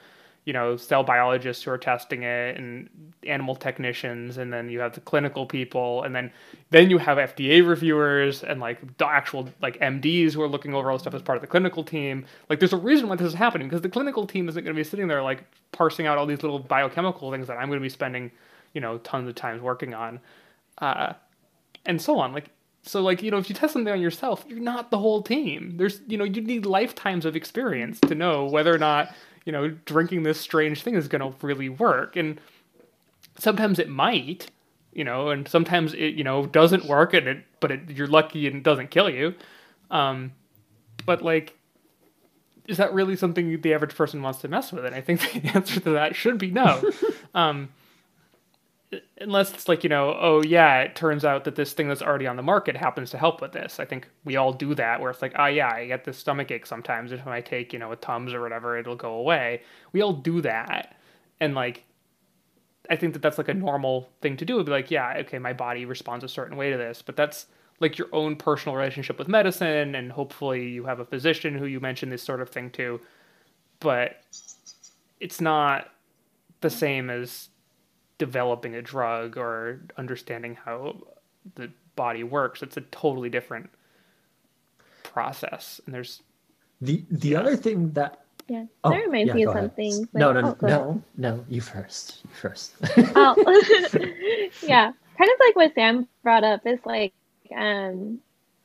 you 0.44 0.52
know 0.52 0.76
cell 0.76 1.04
biologists 1.04 1.62
who 1.62 1.70
are 1.70 1.78
testing 1.78 2.22
it 2.22 2.56
and 2.56 2.88
animal 3.26 3.54
technicians 3.54 4.38
and 4.38 4.52
then 4.52 4.70
you 4.70 4.80
have 4.80 4.94
the 4.94 5.00
clinical 5.00 5.44
people 5.44 6.02
and 6.02 6.14
then 6.14 6.32
then 6.70 6.88
you 6.88 6.98
have 6.98 7.18
FDA 7.18 7.66
reviewers 7.66 8.42
and 8.42 8.60
like 8.60 8.78
actual 9.00 9.48
like 9.60 9.78
MDs 9.80 10.32
who 10.32 10.42
are 10.42 10.48
looking 10.48 10.74
over 10.74 10.90
all 10.90 10.96
the 10.96 11.00
stuff 11.00 11.14
as 11.14 11.22
part 11.22 11.36
of 11.36 11.42
the 11.42 11.48
clinical 11.48 11.84
team. 11.84 12.24
Like 12.48 12.58
there's 12.58 12.72
a 12.72 12.78
reason 12.78 13.08
why 13.08 13.16
this 13.16 13.28
is 13.28 13.34
happening 13.34 13.68
because 13.68 13.82
the 13.82 13.88
clinical 13.88 14.26
team 14.26 14.48
isn't 14.48 14.64
going 14.64 14.74
to 14.74 14.80
be 14.80 14.84
sitting 14.84 15.08
there 15.08 15.22
like 15.22 15.44
parsing 15.72 16.06
out 16.06 16.16
all 16.16 16.26
these 16.26 16.42
little 16.42 16.60
biochemical 16.60 17.30
things 17.30 17.46
that 17.46 17.58
I'm 17.58 17.68
going 17.68 17.80
to 17.80 17.84
be 17.84 17.90
spending 17.90 18.30
you 18.72 18.80
know 18.80 18.98
tons 18.98 19.28
of 19.28 19.34
times 19.34 19.60
working 19.60 19.92
on 19.92 20.20
uh, 20.78 21.12
and 21.84 22.00
so 22.00 22.18
on. 22.18 22.32
Like 22.32 22.48
so 22.82 23.02
like 23.02 23.22
you 23.22 23.30
know 23.30 23.36
if 23.36 23.50
you 23.50 23.54
test 23.54 23.74
something 23.74 23.92
on 23.92 24.00
yourself 24.00 24.42
you're 24.48 24.58
not 24.58 24.90
the 24.90 24.98
whole 24.98 25.22
team. 25.22 25.74
There's 25.76 26.00
you 26.06 26.16
know 26.16 26.24
you 26.24 26.40
need 26.40 26.64
lifetimes 26.64 27.26
of 27.26 27.36
experience 27.36 28.00
to 28.00 28.14
know 28.14 28.46
whether 28.46 28.74
or 28.74 28.78
not 28.78 29.14
you 29.44 29.52
know, 29.52 29.70
drinking 29.84 30.22
this 30.22 30.40
strange 30.40 30.82
thing 30.82 30.94
is 30.94 31.08
going 31.08 31.20
to 31.20 31.46
really 31.46 31.68
work. 31.68 32.16
And 32.16 32.40
sometimes 33.38 33.78
it 33.78 33.88
might, 33.88 34.50
you 34.92 35.04
know, 35.04 35.30
and 35.30 35.48
sometimes 35.48 35.94
it, 35.94 36.14
you 36.14 36.24
know, 36.24 36.46
doesn't 36.46 36.86
work 36.86 37.14
and 37.14 37.26
it, 37.26 37.44
but 37.60 37.70
it, 37.70 37.90
you're 37.90 38.06
lucky 38.06 38.46
and 38.46 38.56
it 38.56 38.62
doesn't 38.62 38.90
kill 38.90 39.08
you. 39.08 39.34
Um, 39.90 40.32
but 41.06 41.22
like 41.22 41.56
is 42.70 42.76
that 42.76 42.94
really 42.94 43.16
something 43.16 43.60
the 43.60 43.74
average 43.74 43.96
person 43.96 44.22
wants 44.22 44.40
to 44.40 44.48
mess 44.48 44.72
with? 44.72 44.84
And 44.84 44.94
I 44.94 45.00
think 45.00 45.20
the 45.32 45.48
answer 45.54 45.80
to 45.80 45.90
that 45.90 46.14
should 46.14 46.38
be 46.38 46.50
no. 46.50 46.80
um, 47.34 47.70
unless 49.20 49.52
it's 49.52 49.68
like, 49.68 49.84
you 49.84 49.90
know, 49.90 50.16
oh 50.18 50.42
yeah, 50.42 50.80
it 50.80 50.96
turns 50.96 51.24
out 51.24 51.44
that 51.44 51.54
this 51.54 51.72
thing 51.74 51.88
that's 51.88 52.02
already 52.02 52.26
on 52.26 52.36
the 52.36 52.42
market 52.42 52.76
happens 52.76 53.10
to 53.10 53.18
help 53.18 53.40
with 53.42 53.52
this. 53.52 53.78
I 53.78 53.84
think 53.84 54.08
we 54.24 54.36
all 54.36 54.52
do 54.52 54.74
that 54.74 55.00
where 55.00 55.10
it's 55.10 55.22
like, 55.22 55.34
oh 55.38 55.46
yeah, 55.46 55.72
I 55.72 55.86
get 55.86 56.04
this 56.04 56.18
stomach 56.18 56.50
ache 56.50 56.66
sometimes. 56.66 57.12
If 57.12 57.26
I 57.26 57.40
take, 57.40 57.72
you 57.72 57.78
know, 57.78 57.92
a 57.92 57.96
Tums 57.96 58.32
or 58.32 58.40
whatever, 58.40 58.78
it'll 58.78 58.96
go 58.96 59.14
away. 59.14 59.62
We 59.92 60.00
all 60.00 60.14
do 60.14 60.40
that. 60.40 60.96
And 61.38 61.54
like, 61.54 61.84
I 62.88 62.96
think 62.96 63.12
that 63.12 63.22
that's 63.22 63.38
like 63.38 63.48
a 63.48 63.54
normal 63.54 64.08
thing 64.22 64.36
to 64.38 64.44
do. 64.44 64.54
It'd 64.54 64.66
be 64.66 64.72
like, 64.72 64.90
yeah, 64.90 65.14
okay, 65.18 65.38
my 65.38 65.52
body 65.52 65.84
responds 65.84 66.24
a 66.24 66.28
certain 66.28 66.56
way 66.56 66.70
to 66.70 66.76
this, 66.78 67.02
but 67.02 67.14
that's 67.14 67.46
like 67.78 67.98
your 67.98 68.08
own 68.12 68.36
personal 68.36 68.76
relationship 68.76 69.18
with 69.18 69.28
medicine, 69.28 69.94
and 69.94 70.12
hopefully 70.12 70.68
you 70.68 70.84
have 70.84 71.00
a 71.00 71.04
physician 71.04 71.56
who 71.56 71.66
you 71.66 71.80
mention 71.80 72.10
this 72.10 72.22
sort 72.22 72.40
of 72.40 72.50
thing 72.50 72.70
to. 72.70 73.00
But 73.80 74.22
it's 75.20 75.40
not 75.40 75.88
the 76.60 76.68
same 76.68 77.10
as 77.10 77.49
developing 78.20 78.74
a 78.76 78.82
drug 78.82 79.38
or 79.38 79.80
understanding 79.96 80.54
how 80.54 80.94
the 81.56 81.72
body 81.96 82.22
works. 82.22 82.62
It's 82.62 82.76
a 82.76 82.82
totally 82.82 83.30
different 83.30 83.70
process, 85.02 85.80
and 85.86 85.94
there's 85.94 86.22
the 86.80 87.02
the 87.10 87.30
yeah. 87.30 87.40
other 87.40 87.56
thing 87.56 87.90
that 87.92 88.20
yeah. 88.46 88.66
Oh, 88.84 88.90
that 88.90 89.06
reminds 89.06 89.28
yeah, 89.28 89.34
me 89.34 89.44
of 89.46 89.54
something. 89.54 90.00
Like, 90.00 90.14
no, 90.14 90.32
no, 90.32 90.56
oh, 90.60 90.66
no, 90.66 91.02
no, 91.16 91.44
you 91.48 91.60
first. 91.60 92.20
You 92.24 92.30
first. 92.34 92.74
oh, 93.16 93.34
yeah. 94.62 94.92
Kind 95.18 95.30
of 95.30 95.40
like 95.40 95.56
what 95.56 95.74
Sam 95.74 96.06
brought 96.22 96.44
up 96.44 96.66
is 96.66 96.80
like, 96.84 97.12
um, 97.56 98.18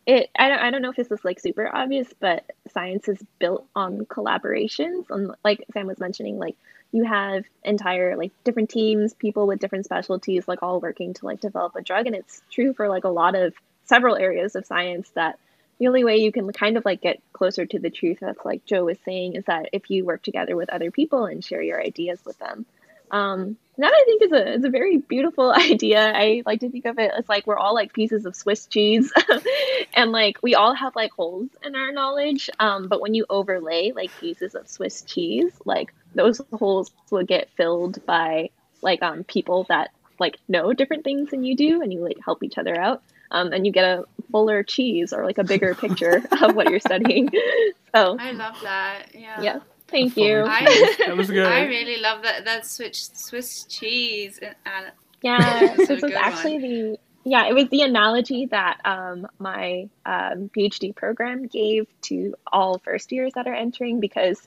it. 0.06 0.30
I 0.38 0.50
don't. 0.50 0.60
I 0.60 0.70
don't 0.70 0.82
know 0.82 0.90
if 0.90 0.98
this 0.98 1.12
is 1.12 1.24
like 1.24 1.40
super 1.40 1.74
obvious, 1.74 2.08
but 2.20 2.52
science 2.74 3.08
is 3.08 3.24
built 3.40 3.68
on 3.76 4.06
collaborations. 4.06 5.10
On 5.12 5.34
like 5.46 5.64
Sam 5.74 5.88
was 5.88 6.00
mentioning, 6.00 6.40
like 6.40 6.56
you 6.96 7.04
have 7.04 7.44
entire 7.62 8.16
like 8.16 8.32
different 8.46 8.70
teams, 8.70 9.14
people 9.14 9.48
with 9.48 9.60
different 9.60 9.84
specialties, 9.84 10.48
like 10.48 10.64
all 10.64 10.80
working 10.80 11.14
to 11.14 11.26
like 11.26 11.42
develop 11.42 11.76
a 11.76 11.82
drug, 11.82 12.08
and 12.08 12.16
it's 12.16 12.42
true 12.50 12.74
for 12.74 12.88
like 12.88 13.04
a 13.04 13.10
lot 13.10 13.36
of 13.36 13.54
several 13.84 14.16
areas 14.16 14.56
of 14.56 14.66
science 14.66 15.10
that 15.10 15.38
the 15.78 15.88
only 15.88 16.06
way 16.06 16.18
you 16.18 16.32
can 16.32 16.50
kind 16.54 16.78
of 16.78 16.86
like 16.86 17.02
get 17.02 17.22
closer 17.34 17.66
to 17.66 17.80
the 17.80 17.90
truth 17.90 18.20
that's 18.22 18.46
like 18.46 18.66
joe 18.66 18.86
was 18.86 18.98
saying 19.04 19.36
is 19.36 19.44
that 19.44 19.68
if 19.74 19.90
you 19.90 20.06
work 20.06 20.24
together 20.24 20.56
with 20.56 20.70
other 20.70 20.90
people 20.90 21.26
and 21.26 21.44
share 21.44 21.62
your 21.62 21.82
ideas 21.82 22.20
with 22.26 22.40
them. 22.40 22.66
Um, 23.12 23.58
that 23.78 23.94
i 23.94 24.04
think 24.06 24.22
is 24.24 24.32
a, 24.32 24.54
is 24.54 24.64
a 24.64 24.70
very 24.70 24.98
beautiful 24.98 25.52
idea. 25.72 26.12
I 26.16 26.44
like 26.46 26.62
to 26.62 26.70
think 26.70 26.86
of 26.86 26.98
it 26.98 27.12
as 27.16 27.28
like 27.28 27.46
we're 27.46 27.58
all 27.58 27.74
like 27.74 27.92
pieces 27.92 28.26
of 28.26 28.38
swiss 28.38 28.68
cheese. 28.68 29.12
And 29.98 30.12
like 30.12 30.40
we 30.44 30.56
all 30.56 30.76
have 30.76 30.94
like 30.96 31.14
holes 31.14 31.48
in 31.64 31.74
our 31.74 31.94
knowledge. 31.94 32.50
Um, 32.60 32.90
but 32.90 33.00
when 33.00 33.14
you 33.14 33.26
overlay 33.30 33.94
like 33.96 34.12
pieces 34.20 34.54
of 34.54 34.68
swiss 34.68 35.04
cheese 35.04 35.54
like 35.64 35.94
those 36.16 36.42
holes 36.54 36.92
will 37.12 37.26
get 37.26 37.50
filled 37.56 38.06
by 38.06 38.50
like 38.82 39.04
um, 39.04 39.24
people 39.24 39.66
that 39.70 39.92
like 40.20 40.38
know 40.48 40.74
different 40.74 41.04
things 41.04 41.30
than 41.32 41.44
you 41.44 41.56
do 41.56 41.82
and 41.82 41.92
you 41.94 42.00
like 42.00 42.18
help 42.24 42.44
each 42.44 42.58
other 42.58 42.80
out 42.80 43.04
um, 43.32 43.52
and 43.52 43.66
you 43.66 43.72
get 43.72 43.84
a 43.84 44.06
fuller 44.32 44.64
cheese 44.64 45.14
or 45.14 45.26
like 45.26 45.38
a 45.38 45.44
bigger 45.44 45.76
picture 45.84 46.24
of 46.42 46.56
what 46.56 46.70
you're 46.70 46.80
studying. 46.80 47.30
So 47.94 48.18
I 48.20 48.32
love 48.34 48.60
that. 48.62 49.06
Yeah. 49.14 49.42
Yeah. 49.42 49.60
Thank 49.88 50.18
you. 50.18 50.44
I, 50.46 50.96
that 51.06 51.16
was 51.16 51.32
good. 51.32 51.46
I 51.46 51.64
really 51.64 51.96
love 52.02 52.24
that 52.24 52.44
that 52.44 52.66
Swiss 52.66 53.10
Swiss 53.14 53.64
cheese. 53.64 54.38
And, 54.38 54.92
yeah, 55.22 55.74
this 55.78 56.02
was 56.02 56.04
actually 56.04 56.56
one. 56.56 56.62
the 56.62 57.00
yeah, 57.24 57.48
it 57.48 57.54
was 57.54 57.70
the 57.70 57.84
analogy 57.84 58.48
that 58.48 58.82
um, 58.84 59.28
my 59.40 59.88
um, 60.06 60.50
PhD 60.56 60.94
program 60.94 61.48
gave 61.48 61.88
to 62.02 62.36
all 62.52 62.80
first 62.80 63.14
years 63.14 63.32
that 63.36 63.48
are 63.48 63.56
entering 63.56 64.02
because 64.02 64.46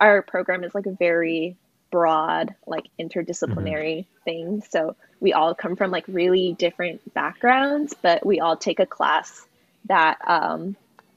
our 0.00 0.22
program 0.22 0.64
is 0.64 0.74
like 0.74 0.86
a 0.86 0.92
very 0.92 1.56
broad, 1.90 2.54
like 2.66 2.86
interdisciplinary 2.98 3.98
mm-hmm. 3.98 4.24
thing. 4.24 4.62
So 4.68 4.96
we 5.20 5.32
all 5.32 5.54
come 5.54 5.76
from 5.76 5.90
like 5.90 6.04
really 6.08 6.54
different 6.58 7.14
backgrounds, 7.14 7.94
but 8.00 8.26
we 8.26 8.40
all 8.40 8.56
take 8.56 8.80
a 8.80 8.86
class 8.86 9.46
that 9.86 10.18
um, 10.26 10.76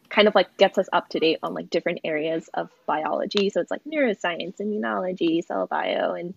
kind 0.10 0.28
of 0.28 0.36
like 0.36 0.56
gets 0.58 0.78
us 0.78 0.88
up 0.94 1.10
to 1.10 1.20
date 1.20 1.40
on 1.44 1.54
like 1.54 1.70
different 1.70 2.02
areas 2.04 2.50
of 2.54 2.70
biology. 2.86 3.50
So 3.50 3.62
it's 3.62 3.72
like 3.72 3.84
neuroscience, 3.86 4.58
immunology, 4.62 5.44
cell 5.44 5.68
bio, 5.68 6.14
and 6.14 6.34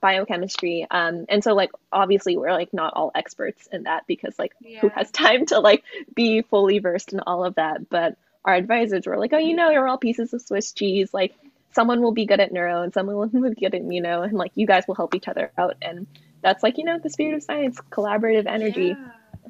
biochemistry. 0.00 0.86
Um, 0.90 1.26
and 1.28 1.42
so 1.42 1.54
like 1.54 1.70
obviously 1.92 2.36
we're 2.36 2.52
like 2.52 2.74
not 2.74 2.94
all 2.94 3.12
experts 3.14 3.68
in 3.72 3.84
that 3.84 4.06
because 4.06 4.38
like 4.38 4.52
yeah. 4.60 4.80
who 4.80 4.88
has 4.88 5.10
time 5.10 5.46
to 5.46 5.60
like 5.60 5.84
be 6.14 6.42
fully 6.42 6.78
versed 6.78 7.12
in 7.12 7.20
all 7.20 7.44
of 7.44 7.54
that? 7.54 7.88
But 7.88 8.16
our 8.44 8.54
advisors 8.54 9.06
were 9.06 9.16
like, 9.18 9.32
oh, 9.32 9.38
you 9.38 9.54
know, 9.54 9.70
you're 9.70 9.88
all 9.88 9.98
pieces 9.98 10.34
of 10.34 10.42
Swiss 10.42 10.72
cheese. 10.72 11.14
Like 11.14 11.34
someone 11.74 12.00
will 12.00 12.12
be 12.12 12.24
good 12.24 12.40
at 12.40 12.52
neuro 12.52 12.82
and 12.82 12.94
someone 12.94 13.16
will 13.16 13.28
be 13.50 13.60
good 13.60 13.74
at 13.74 13.82
immuno, 13.82 14.24
and 14.24 14.34
like 14.34 14.52
you 14.54 14.66
guys 14.66 14.84
will 14.86 14.94
help 14.94 15.14
each 15.14 15.28
other 15.28 15.52
out. 15.58 15.76
And 15.82 16.06
that's 16.42 16.62
like 16.62 16.78
you 16.78 16.84
know 16.84 16.98
the 16.98 17.10
spirit 17.10 17.34
of 17.34 17.42
science, 17.42 17.80
collaborative 17.90 18.46
energy. 18.46 18.96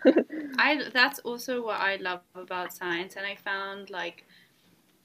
Yeah. 0.05 0.13
I 0.59 0.83
that's 0.93 1.19
also 1.21 1.65
what 1.65 1.81
I 1.81 1.97
love 1.97 2.21
about 2.35 2.73
science, 2.73 3.17
and 3.17 3.27
I 3.27 3.37
found 3.37 3.91
like 3.91 4.25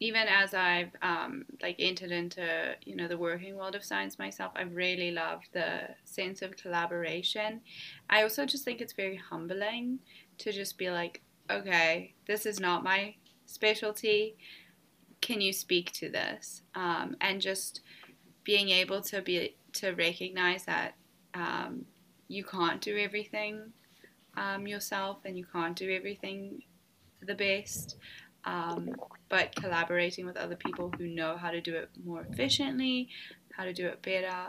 even 0.02 0.28
as 0.30 0.54
I've 0.54 0.92
um, 1.02 1.44
like 1.62 1.76
entered 1.78 2.12
into 2.12 2.76
you 2.86 2.96
know 2.96 3.08
the 3.08 3.18
working 3.18 3.56
world 3.56 3.76
of 3.76 3.84
science 3.84 4.18
myself, 4.18 4.54
I 4.56 4.64
really 4.64 5.12
love 5.12 5.42
the 5.54 5.90
sense 6.06 6.42
of 6.42 6.58
collaboration. 6.58 7.62
I 8.10 8.24
also 8.24 8.46
just 8.46 8.64
think 8.64 8.82
it's 8.82 8.94
very 8.94 9.18
humbling 9.18 10.00
to 10.40 10.52
just 10.52 10.78
be 10.78 10.90
like, 10.90 11.22
okay, 11.50 12.14
this 12.28 12.46
is 12.46 12.60
not 12.60 12.84
my 12.84 13.16
specialty 13.46 14.38
can 15.22 15.42
you 15.42 15.54
speak 15.54 15.92
to 15.94 16.10
this? 16.10 16.62
Um, 16.76 17.16
and 17.22 17.42
just 17.42 17.82
being 18.44 18.70
able 18.70 19.02
to 19.02 19.22
be 19.22 19.56
to 19.74 19.92
recognize 19.92 20.66
that 20.66 20.96
um, 21.34 21.86
you 22.28 22.44
can't 22.44 22.82
do 22.82 22.98
everything 22.98 23.74
um, 24.38 24.68
yourself 24.68 25.20
and 25.26 25.38
you 25.38 25.46
can't 25.46 25.76
do 25.76 25.92
everything 25.92 26.64
the 27.22 27.36
best. 27.36 27.98
Um, 28.46 28.96
but 29.28 29.54
collaborating 29.56 30.26
with 30.26 30.38
other 30.38 30.56
people 30.56 30.92
who 30.98 31.08
know 31.08 31.38
how 31.38 31.52
to 31.52 31.62
do 31.62 31.76
it 31.76 31.90
more 32.04 32.26
efficiently, 32.32 33.10
how 33.56 33.66
to 33.66 33.74
do 33.74 33.86
it 33.88 34.02
better. 34.02 34.48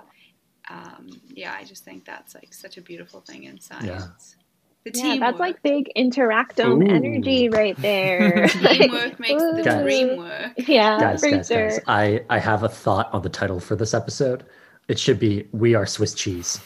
Um, 0.69 1.09
yeah, 1.29 1.53
I 1.53 1.65
just 1.65 1.85
think 1.85 2.05
that's 2.05 2.35
like 2.35 2.55
such 2.55 2.77
a 2.77 2.81
beautiful 2.81 3.21
thing 3.21 3.45
in 3.45 3.61
science. 3.61 4.37
Yeah. 4.37 4.40
The 4.85 4.93
yeah, 4.95 5.19
that's 5.19 5.39
like 5.39 5.63
big 5.63 5.91
interactome 5.95 6.83
Ooh. 6.83 6.95
energy 6.95 7.51
right 7.51 7.77
there. 7.77 8.49
Teamwork 8.49 9.21
makes 9.21 9.43
the 9.43 9.63
guys, 9.63 9.83
dream 9.83 10.17
work. 10.17 10.53
Yeah, 10.57 10.99
guys, 10.99 11.21
guys, 11.21 11.49
sure. 11.49 11.69
guys. 11.69 11.81
I 11.87 12.25
I 12.31 12.39
have 12.39 12.63
a 12.63 12.69
thought 12.69 13.13
on 13.13 13.21
the 13.21 13.29
title 13.29 13.61
for 13.61 13.77
this 13.77 13.93
episode. 13.93 14.45
It 14.89 14.99
should 14.99 15.19
be 15.19 15.47
"We 15.53 15.75
Are 15.75 15.85
Swiss 15.85 16.15
Cheese." 16.15 16.61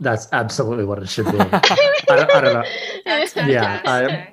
That's 0.00 0.28
absolutely 0.32 0.84
what 0.84 1.02
it 1.02 1.08
should 1.08 1.24
be. 1.26 1.38
I, 1.40 1.60
don't, 2.06 2.30
I 2.30 2.40
don't 2.40 2.54
know. 2.54 2.64
That's 3.04 3.34
yeah, 3.36 3.80
I, 3.84 4.28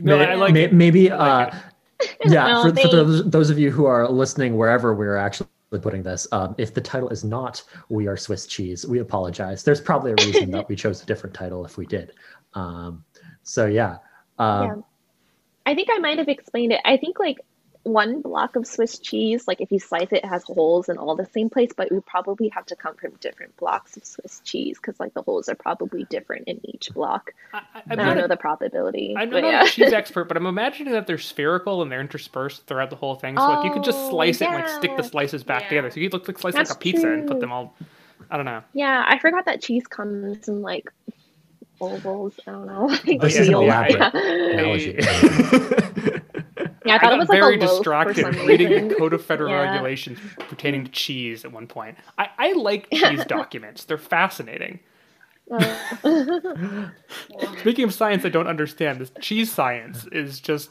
no, 0.00 0.18
may, 0.18 0.26
I 0.26 0.34
like 0.34 0.52
may, 0.54 0.68
maybe. 0.68 1.10
Uh, 1.10 1.50
yeah, 2.24 2.48
no, 2.48 2.62
for, 2.62 2.80
for 2.80 2.88
those, 2.88 3.30
those 3.30 3.50
of 3.50 3.58
you 3.58 3.70
who 3.70 3.84
are 3.86 4.08
listening 4.08 4.56
wherever 4.56 4.94
we're 4.94 5.16
actually 5.16 5.48
putting 5.70 6.02
this. 6.02 6.26
Um, 6.32 6.54
if 6.58 6.72
the 6.72 6.80
title 6.80 7.08
is 7.10 7.24
not 7.24 7.62
"We 7.88 8.06
Are 8.06 8.16
Swiss 8.16 8.46
Cheese," 8.46 8.86
we 8.86 9.00
apologize. 9.00 9.62
There's 9.62 9.80
probably 9.80 10.12
a 10.12 10.16
reason 10.24 10.50
that 10.52 10.68
we 10.68 10.76
chose 10.76 11.02
a 11.02 11.06
different 11.06 11.34
title 11.34 11.64
if 11.64 11.76
we 11.76 11.86
did. 11.86 12.12
Um, 12.54 13.04
so 13.42 13.66
yeah. 13.66 13.98
Um, 14.38 14.64
yeah. 14.64 14.74
I 15.66 15.74
think 15.74 15.88
I 15.92 15.98
might 15.98 16.18
have 16.18 16.28
explained 16.28 16.72
it. 16.72 16.80
I 16.84 16.96
think 16.96 17.18
like 17.18 17.38
one 17.88 18.20
block 18.20 18.56
of 18.56 18.66
Swiss 18.66 18.98
cheese, 18.98 19.48
like 19.48 19.60
if 19.60 19.72
you 19.72 19.78
slice 19.78 20.12
it, 20.12 20.18
it 20.18 20.24
has 20.24 20.44
holes 20.44 20.88
in 20.88 20.98
all 20.98 21.16
the 21.16 21.26
same 21.26 21.48
place, 21.50 21.70
but 21.76 21.90
you 21.90 22.02
probably 22.06 22.48
have 22.48 22.66
to 22.66 22.76
come 22.76 22.94
from 22.94 23.12
different 23.20 23.56
blocks 23.56 23.96
of 23.96 24.04
Swiss 24.04 24.40
cheese 24.44 24.78
because 24.78 24.98
like 25.00 25.14
the 25.14 25.22
holes 25.22 25.48
are 25.48 25.54
probably 25.54 26.04
different 26.04 26.46
in 26.46 26.60
each 26.64 26.92
block. 26.92 27.32
I, 27.52 27.62
I, 27.74 27.82
I 27.90 27.94
don't 27.94 28.16
know 28.16 28.28
the 28.28 28.36
probability. 28.36 29.14
I'm 29.16 29.30
not 29.30 29.42
yeah. 29.42 29.64
a 29.64 29.66
cheese 29.66 29.92
expert, 29.92 30.24
but 30.24 30.36
I'm 30.36 30.46
imagining 30.46 30.92
that 30.92 31.06
they're 31.06 31.18
spherical 31.18 31.82
and 31.82 31.90
they're 31.90 32.00
interspersed 32.00 32.66
throughout 32.66 32.90
the 32.90 32.96
whole 32.96 33.14
thing. 33.14 33.36
So 33.36 33.42
oh, 33.42 33.48
like 33.48 33.64
you 33.64 33.72
could 33.72 33.84
just 33.84 34.08
slice 34.10 34.40
yeah. 34.40 34.48
it 34.48 34.54
and 34.54 34.64
like 34.64 34.72
stick 34.72 34.96
the 34.96 35.02
slices 35.02 35.42
back 35.42 35.62
yeah. 35.62 35.68
together. 35.68 35.90
So 35.90 36.00
you 36.00 36.08
look 36.10 36.28
like 36.28 36.38
slice 36.38 36.54
That's 36.54 36.70
like 36.70 36.76
a 36.76 36.80
pizza 36.80 37.02
true. 37.02 37.14
and 37.14 37.28
put 37.28 37.40
them 37.40 37.52
all. 37.52 37.74
I 38.30 38.36
don't 38.36 38.46
know. 38.46 38.62
Yeah, 38.74 39.04
I 39.06 39.18
forgot 39.18 39.46
that 39.46 39.62
cheese 39.62 39.86
comes 39.86 40.48
in 40.48 40.60
like 40.60 40.92
ovals. 41.80 42.34
I 42.46 42.52
don't 42.52 42.66
know. 42.66 42.88
Like 43.06 43.20
this 43.20 43.38
is 43.38 43.48
an 43.48 43.54
elaborate 43.54 44.14
analogy. 44.14 44.96
yeah, 46.84 46.94
I 46.94 46.98
thought 46.98 47.12
I 47.12 47.14
it 47.14 47.18
was 47.18 47.28
like 47.28 47.40
very 47.40 47.56
distracted 47.56 48.26
reading 48.46 48.88
the 48.88 48.94
Code 48.94 49.12
of 49.12 49.24
Federal 49.24 49.50
yeah. 49.50 49.70
Regulations 49.70 50.18
pertaining 50.48 50.84
to 50.84 50.90
cheese 50.90 51.44
at 51.44 51.52
one 51.52 51.66
point. 51.66 51.96
I, 52.18 52.28
I 52.38 52.52
like 52.52 52.88
cheese 52.90 53.24
documents; 53.26 53.84
they're 53.84 53.98
fascinating. 53.98 54.80
Speaking 57.60 57.84
of 57.84 57.94
science, 57.94 58.24
I 58.24 58.28
don't 58.28 58.48
understand. 58.48 59.00
This 59.00 59.12
cheese 59.20 59.50
science 59.50 60.06
is 60.12 60.40
just, 60.40 60.70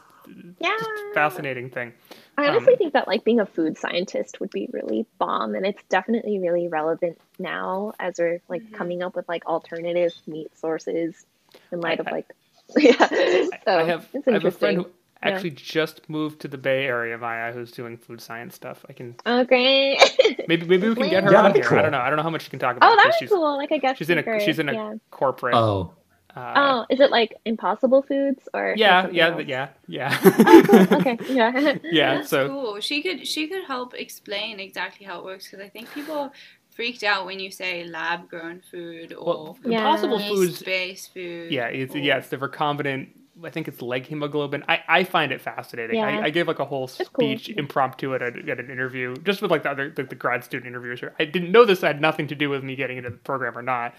yeah. 0.60 0.76
just 0.78 0.92
fascinating 1.14 1.70
thing. 1.70 1.94
I 2.38 2.48
honestly 2.48 2.74
um, 2.74 2.78
think 2.78 2.94
that 2.94 3.08
like 3.08 3.24
being 3.24 3.40
a 3.40 3.46
food 3.46 3.78
scientist 3.78 4.40
would 4.40 4.52
be 4.52 4.70
really 4.72 5.06
bomb, 5.18 5.56
and 5.56 5.66
it's 5.66 5.82
definitely 5.90 6.40
really 6.40 6.68
relevant 6.68 7.20
now 7.40 7.94
as 8.00 8.16
we're 8.20 8.42
like 8.48 8.64
mm-hmm. 8.64 8.76
coming 8.76 9.04
up 9.04 9.16
with 9.16 9.28
like 9.28 9.46
alternative 9.46 10.14
meat 10.28 10.56
sources 10.58 11.26
in 11.72 11.82
light 11.82 12.00
I, 12.00 12.04
of 12.04 12.12
like 12.12 12.34
yeah. 12.78 13.08
So, 13.08 13.80
I 13.80 13.84
have 13.84 14.08
I 14.28 14.32
have 14.32 14.46
a 14.46 14.52
friend 14.52 14.78
who 14.78 14.88
actually 15.22 15.52
just 15.52 16.10
moved 16.10 16.42
to 16.42 16.48
the 16.48 16.58
Bay 16.58 16.86
Area. 16.86 17.18
Maia, 17.18 17.52
who's 17.52 17.72
doing 17.72 17.98
food 17.98 18.22
science 18.22 18.56
stuff. 18.56 18.86
I 18.90 18.94
can 18.94 19.16
Oh, 19.26 19.44
great. 19.46 19.98
maybe 20.48 20.66
maybe 20.66 20.90
we 20.90 20.96
can 20.96 21.10
get 21.10 21.24
her 21.24 21.32
Yeah, 21.32 21.38
on 21.38 21.44
that'd 21.46 21.62
be 21.62 21.68
here. 21.68 21.80
I 21.80 21.82
don't 21.82 21.92
know. 21.92 22.00
I 22.00 22.10
don't 22.10 22.18
know 22.18 22.24
how 22.24 22.30
much 22.30 22.44
she 22.44 22.50
can 22.50 22.60
talk 22.60 22.78
about. 22.78 22.92
oh, 22.92 22.96
because 22.96 23.06
that'd 23.06 23.20
be 23.20 23.26
she's, 23.26 23.30
cool. 23.30 23.58
Like 23.58 23.72
I 23.72 23.78
guess 23.78 23.98
She's 23.98 24.10
in 24.10 24.20
a 24.20 24.40
she's 24.40 24.60
in 24.60 24.70
a 24.70 24.74
yeah. 24.74 24.94
corporate. 25.12 25.56
Oh, 25.56 25.94
uh, 26.38 26.54
Oh, 26.56 26.86
is 26.90 27.00
it 27.00 27.12
like 27.12 27.36
Impossible 27.46 28.02
Foods 28.02 28.48
or 28.54 28.74
yeah, 28.78 29.04
something 29.04 29.16
yeah, 29.18 29.28
else? 29.30 29.44
yeah, 29.48 29.70
yeah. 29.88 30.20
Oh, 30.24 30.64
cool. 30.88 30.98
Okay, 31.00 31.18
yeah. 31.30 31.78
yeah. 31.84 32.16
That's 32.16 32.30
So 32.30 32.48
cool. 32.48 32.80
She 32.80 33.02
could 33.02 33.28
she 33.28 33.48
could 33.48 33.64
help 33.66 33.94
explain 33.94 34.60
exactly 34.60 35.06
how 35.06 35.20
it 35.20 35.26
works 35.26 35.50
because 35.50 35.66
I 35.66 35.70
think 35.70 35.92
people 35.94 36.32
freaked 36.70 37.04
out 37.04 37.26
when 37.26 37.40
you 37.40 37.50
say 37.52 37.84
lab 37.86 38.30
grown 38.30 38.62
food 38.72 39.12
or 39.14 39.26
well, 39.26 39.58
Yeah. 39.66 39.80
Impossible 39.80 40.20
Foods. 40.20 40.60
space 40.60 41.08
food. 41.08 41.52
Yeah, 41.52 41.68
it's 41.68 41.96
or- 41.96 42.00
yeah, 42.00 42.18
it's 42.18 42.30
the 42.30 42.38
recombinant. 42.38 43.10
I 43.44 43.52
think 43.52 43.68
it's 43.68 43.84
leghemoglobin. 43.84 44.64
I, 44.68 44.80
I 44.88 45.04
find 45.04 45.32
it 45.32 45.42
fascinating. 45.42 45.98
Yeah. 45.98 46.08
I, 46.08 46.24
I 46.24 46.30
gave 46.32 46.48
like 46.48 46.58
a 46.58 46.66
whole 46.66 46.86
It's 46.86 46.98
cool. 46.98 47.38
speech 47.38 47.50
impromptu 47.50 48.16
at, 48.16 48.24
a, 48.24 48.28
at 48.28 48.60
an 48.60 48.72
interview, 48.72 49.16
just 49.18 49.44
with 49.44 49.52
like 49.52 49.62
the 49.62 49.70
other 49.70 49.92
the, 49.92 50.04
the 50.06 50.16
grad 50.16 50.44
student 50.44 50.68
interviewers. 50.68 51.00
Here. 51.02 51.14
I 51.20 51.26
didn't 51.26 51.52
know 51.52 51.64
this 51.64 51.82
had 51.82 52.02
nothing 52.02 52.26
to 52.30 52.36
do 52.36 52.50
with 52.50 52.64
me 52.64 52.76
getting 52.76 52.98
into 52.98 53.12
the 53.12 53.18
program 53.18 53.56
or 53.56 53.62
not. 53.62 53.94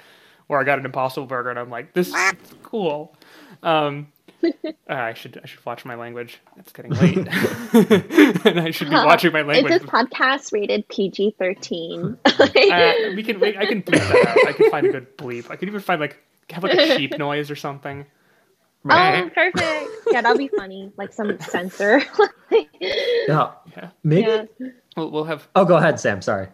Or 0.49 0.61
I 0.61 0.65
got 0.65 0.79
an 0.79 0.85
Impossible 0.87 1.27
Burger 1.27 1.51
and 1.51 1.59
I'm 1.59 1.71
like, 1.71 1.93
this 1.93 2.09
is 2.09 2.15
cool. 2.63 3.15
Um, 3.63 4.09
uh, 4.43 4.51
I 4.89 5.15
should 5.15 5.41
I 5.43 5.47
should 5.47 5.65
watch 5.67 5.85
my 5.85 5.95
language. 5.97 6.39
It's 6.57 6.73
getting 6.73 6.93
late, 6.93 7.19
and 8.47 8.61
I 8.61 8.71
should 8.71 8.89
be 8.89 8.95
watching 8.95 9.33
my 9.33 9.41
Is 9.41 9.47
language. 9.47 9.73
this 9.73 9.83
podcast 9.83 10.53
rated 10.53 10.87
PG 10.89 11.35
thirteen? 11.39 12.17
Uh, 12.25 12.49
we 13.17 13.23
can 13.23 13.41
we, 13.41 13.57
I 13.57 13.67
can 13.67 13.83
bleep 13.83 13.99
that 13.99 14.27
out. 14.29 14.49
I 14.49 14.53
can 14.53 14.71
find 14.71 14.87
a 14.87 14.93
good 14.93 15.17
bleep. 15.17 15.51
I 15.51 15.57
could 15.57 15.69
even 15.69 15.81
find 15.81 16.01
like 16.01 16.19
have 16.51 16.63
like 16.63 16.75
a 16.75 16.97
sheep 16.97 17.19
noise 17.19 17.51
or 17.51 17.57
something. 17.57 18.07
oh, 18.89 19.31
perfect. 19.35 19.91
Yeah, 20.13 20.23
that'll 20.23 20.39
be 20.39 20.49
funny. 20.49 20.93
Like 20.97 21.13
some 21.13 21.39
censor. 21.41 22.01
yeah. 22.51 23.53
Yeah. 23.77 23.91
Maybe. 24.05 24.23
Yeah. 24.23 24.45
We'll, 24.97 25.11
we'll 25.11 25.25
have. 25.25 25.49
Oh, 25.57 25.65
go 25.65 25.77
ahead, 25.77 25.99
Sam. 26.01 26.23
Sorry. 26.23 26.49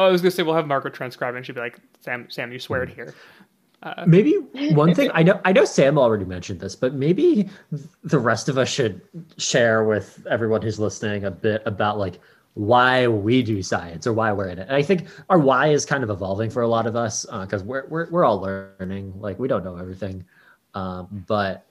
Oh, 0.00 0.06
I 0.06 0.10
was 0.10 0.22
gonna 0.22 0.30
say 0.30 0.42
we'll 0.42 0.54
have 0.54 0.66
Margaret 0.66 0.94
transcribe, 0.94 1.34
and 1.34 1.44
she'd 1.44 1.54
be 1.54 1.60
like, 1.60 1.78
"Sam, 2.00 2.26
Sam, 2.30 2.50
you 2.52 2.58
swear 2.58 2.82
it 2.84 2.88
hmm. 2.88 2.94
here." 2.94 3.14
Uh, 3.82 4.04
maybe 4.06 4.32
one 4.72 4.94
thing 4.94 5.10
I 5.14 5.22
know 5.22 5.38
I 5.44 5.52
know 5.52 5.66
Sam 5.66 5.98
already 5.98 6.24
mentioned 6.24 6.60
this, 6.60 6.74
but 6.74 6.94
maybe 6.94 7.50
the 8.02 8.18
rest 8.18 8.48
of 8.48 8.56
us 8.56 8.70
should 8.70 9.02
share 9.36 9.84
with 9.84 10.26
everyone 10.30 10.62
who's 10.62 10.78
listening 10.80 11.24
a 11.24 11.30
bit 11.30 11.62
about 11.66 11.98
like 11.98 12.18
why 12.54 13.08
we 13.08 13.42
do 13.42 13.62
science 13.62 14.06
or 14.06 14.14
why 14.14 14.32
we're 14.32 14.48
in 14.48 14.58
it. 14.58 14.68
And 14.68 14.76
I 14.76 14.82
think 14.82 15.06
our 15.28 15.38
why 15.38 15.68
is 15.68 15.84
kind 15.84 16.02
of 16.02 16.08
evolving 16.08 16.48
for 16.48 16.62
a 16.62 16.68
lot 16.68 16.86
of 16.86 16.96
us 16.96 17.26
uh, 17.28 17.44
because 17.44 17.62
we're, 17.62 17.86
we're 17.88 18.08
we're 18.08 18.24
all 18.24 18.40
learning. 18.40 19.12
Like 19.20 19.38
we 19.38 19.48
don't 19.48 19.64
know 19.64 19.76
everything, 19.76 20.24
um, 20.72 21.24
but 21.28 21.66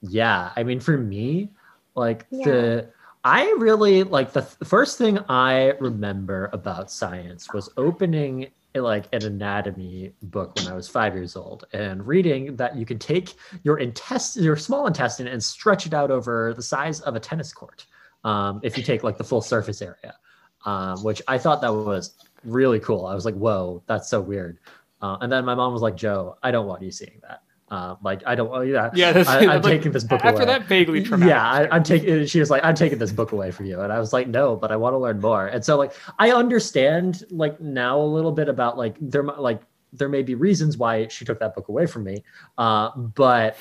yeah, 0.00 0.50
I 0.56 0.64
mean 0.64 0.80
for 0.80 0.98
me, 0.98 1.48
like 1.94 2.28
the 2.30 2.88
I 3.24 3.54
really 3.58 4.02
like 4.02 4.32
the 4.32 4.40
th- 4.40 4.56
first 4.64 4.98
thing 4.98 5.18
I 5.28 5.74
remember 5.78 6.50
about 6.52 6.90
science 6.90 7.52
was 7.52 7.70
opening 7.76 8.50
like 8.74 9.04
an 9.12 9.24
anatomy 9.24 10.12
book 10.22 10.56
when 10.56 10.66
I 10.66 10.74
was 10.74 10.88
five 10.88 11.14
years 11.14 11.36
old 11.36 11.66
and 11.72 12.04
reading 12.04 12.56
that 12.56 12.74
you 12.74 12.84
can 12.84 12.98
take 12.98 13.34
your 13.62 13.78
intestine, 13.78 14.42
your 14.42 14.56
small 14.56 14.86
intestine, 14.86 15.28
and 15.28 15.42
stretch 15.42 15.86
it 15.86 15.94
out 15.94 16.10
over 16.10 16.52
the 16.54 16.62
size 16.62 17.00
of 17.02 17.14
a 17.14 17.20
tennis 17.20 17.52
court. 17.52 17.86
Um, 18.24 18.60
if 18.64 18.76
you 18.76 18.82
take 18.82 19.04
like 19.04 19.18
the 19.18 19.24
full 19.24 19.42
surface 19.42 19.82
area, 19.82 20.16
um, 20.64 21.02
which 21.04 21.22
I 21.28 21.38
thought 21.38 21.60
that 21.60 21.72
was 21.72 22.14
really 22.44 22.80
cool. 22.80 23.06
I 23.06 23.14
was 23.14 23.24
like, 23.24 23.34
whoa, 23.34 23.82
that's 23.86 24.08
so 24.08 24.20
weird. 24.20 24.58
Uh, 25.00 25.18
and 25.20 25.30
then 25.30 25.44
my 25.44 25.54
mom 25.54 25.72
was 25.72 25.82
like, 25.82 25.96
Joe, 25.96 26.38
I 26.42 26.50
don't 26.50 26.66
want 26.66 26.82
you 26.82 26.90
seeing 26.90 27.20
that. 27.22 27.42
Uh, 27.72 27.96
like 28.02 28.22
I 28.26 28.34
don't. 28.34 28.50
Oh 28.52 28.60
yeah, 28.60 28.90
Yeah, 28.92 29.24
I, 29.26 29.38
I'm 29.46 29.46
like, 29.46 29.62
taking 29.62 29.92
this 29.92 30.04
book 30.04 30.22
after 30.22 30.42
away. 30.42 30.44
that 30.44 30.66
vaguely 30.66 31.02
traumatic. 31.02 31.30
Yeah, 31.30 31.42
I, 31.42 31.74
I'm 31.74 31.82
taking. 31.82 32.26
She 32.26 32.38
was 32.38 32.50
like, 32.50 32.62
"I'm 32.62 32.74
taking 32.74 32.98
this 32.98 33.12
book 33.12 33.32
away 33.32 33.50
from 33.50 33.64
you," 33.64 33.80
and 33.80 33.90
I 33.90 33.98
was 33.98 34.12
like, 34.12 34.28
"No, 34.28 34.56
but 34.56 34.70
I 34.70 34.76
want 34.76 34.92
to 34.92 34.98
learn 34.98 35.22
more." 35.22 35.46
And 35.46 35.64
so, 35.64 35.78
like, 35.78 35.94
I 36.18 36.32
understand 36.32 37.24
like 37.30 37.58
now 37.62 37.98
a 37.98 38.04
little 38.04 38.30
bit 38.30 38.50
about 38.50 38.76
like 38.76 38.96
there 39.00 39.22
like 39.22 39.62
there 39.94 40.10
may 40.10 40.22
be 40.22 40.34
reasons 40.34 40.76
why 40.76 41.08
she 41.08 41.24
took 41.24 41.40
that 41.40 41.54
book 41.54 41.68
away 41.68 41.86
from 41.86 42.04
me, 42.04 42.22
uh, 42.58 42.90
but 42.94 43.56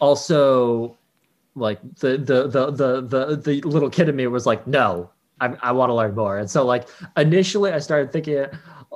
also 0.00 0.98
like 1.54 1.80
the 2.00 2.18
the 2.18 2.48
the 2.48 2.70
the 2.70 3.00
the 3.00 3.36
the 3.36 3.60
little 3.62 3.88
kid 3.88 4.10
in 4.10 4.16
me 4.16 4.26
was 4.26 4.44
like, 4.44 4.66
"No, 4.66 5.08
I, 5.40 5.54
I 5.62 5.72
want 5.72 5.88
to 5.88 5.94
learn 5.94 6.14
more." 6.14 6.36
And 6.36 6.50
so, 6.50 6.62
like, 6.66 6.88
initially, 7.16 7.72
I 7.72 7.78
started 7.78 8.12
thinking 8.12 8.44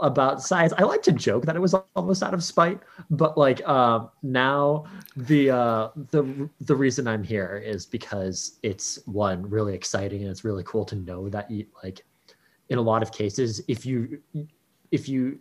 about 0.00 0.42
science. 0.42 0.72
I 0.76 0.82
like 0.82 1.02
to 1.02 1.12
joke 1.12 1.46
that 1.46 1.56
it 1.56 1.60
was 1.60 1.74
almost 1.94 2.22
out 2.22 2.34
of 2.34 2.42
spite, 2.42 2.80
but 3.10 3.36
like 3.36 3.66
um, 3.68 4.10
now 4.22 4.84
the 5.16 5.50
uh, 5.50 5.88
the 6.10 6.48
the 6.60 6.74
reason 6.74 7.06
I'm 7.06 7.22
here 7.22 7.62
is 7.64 7.86
because 7.86 8.58
it's 8.62 8.98
one 9.06 9.48
really 9.48 9.74
exciting 9.74 10.22
and 10.22 10.30
it's 10.30 10.44
really 10.44 10.64
cool 10.64 10.84
to 10.86 10.96
know 10.96 11.28
that 11.28 11.50
you 11.50 11.66
like 11.82 12.04
in 12.68 12.78
a 12.78 12.82
lot 12.82 13.02
of 13.02 13.12
cases 13.12 13.60
if 13.68 13.84
you 13.84 14.20
if 14.90 15.08
you 15.08 15.38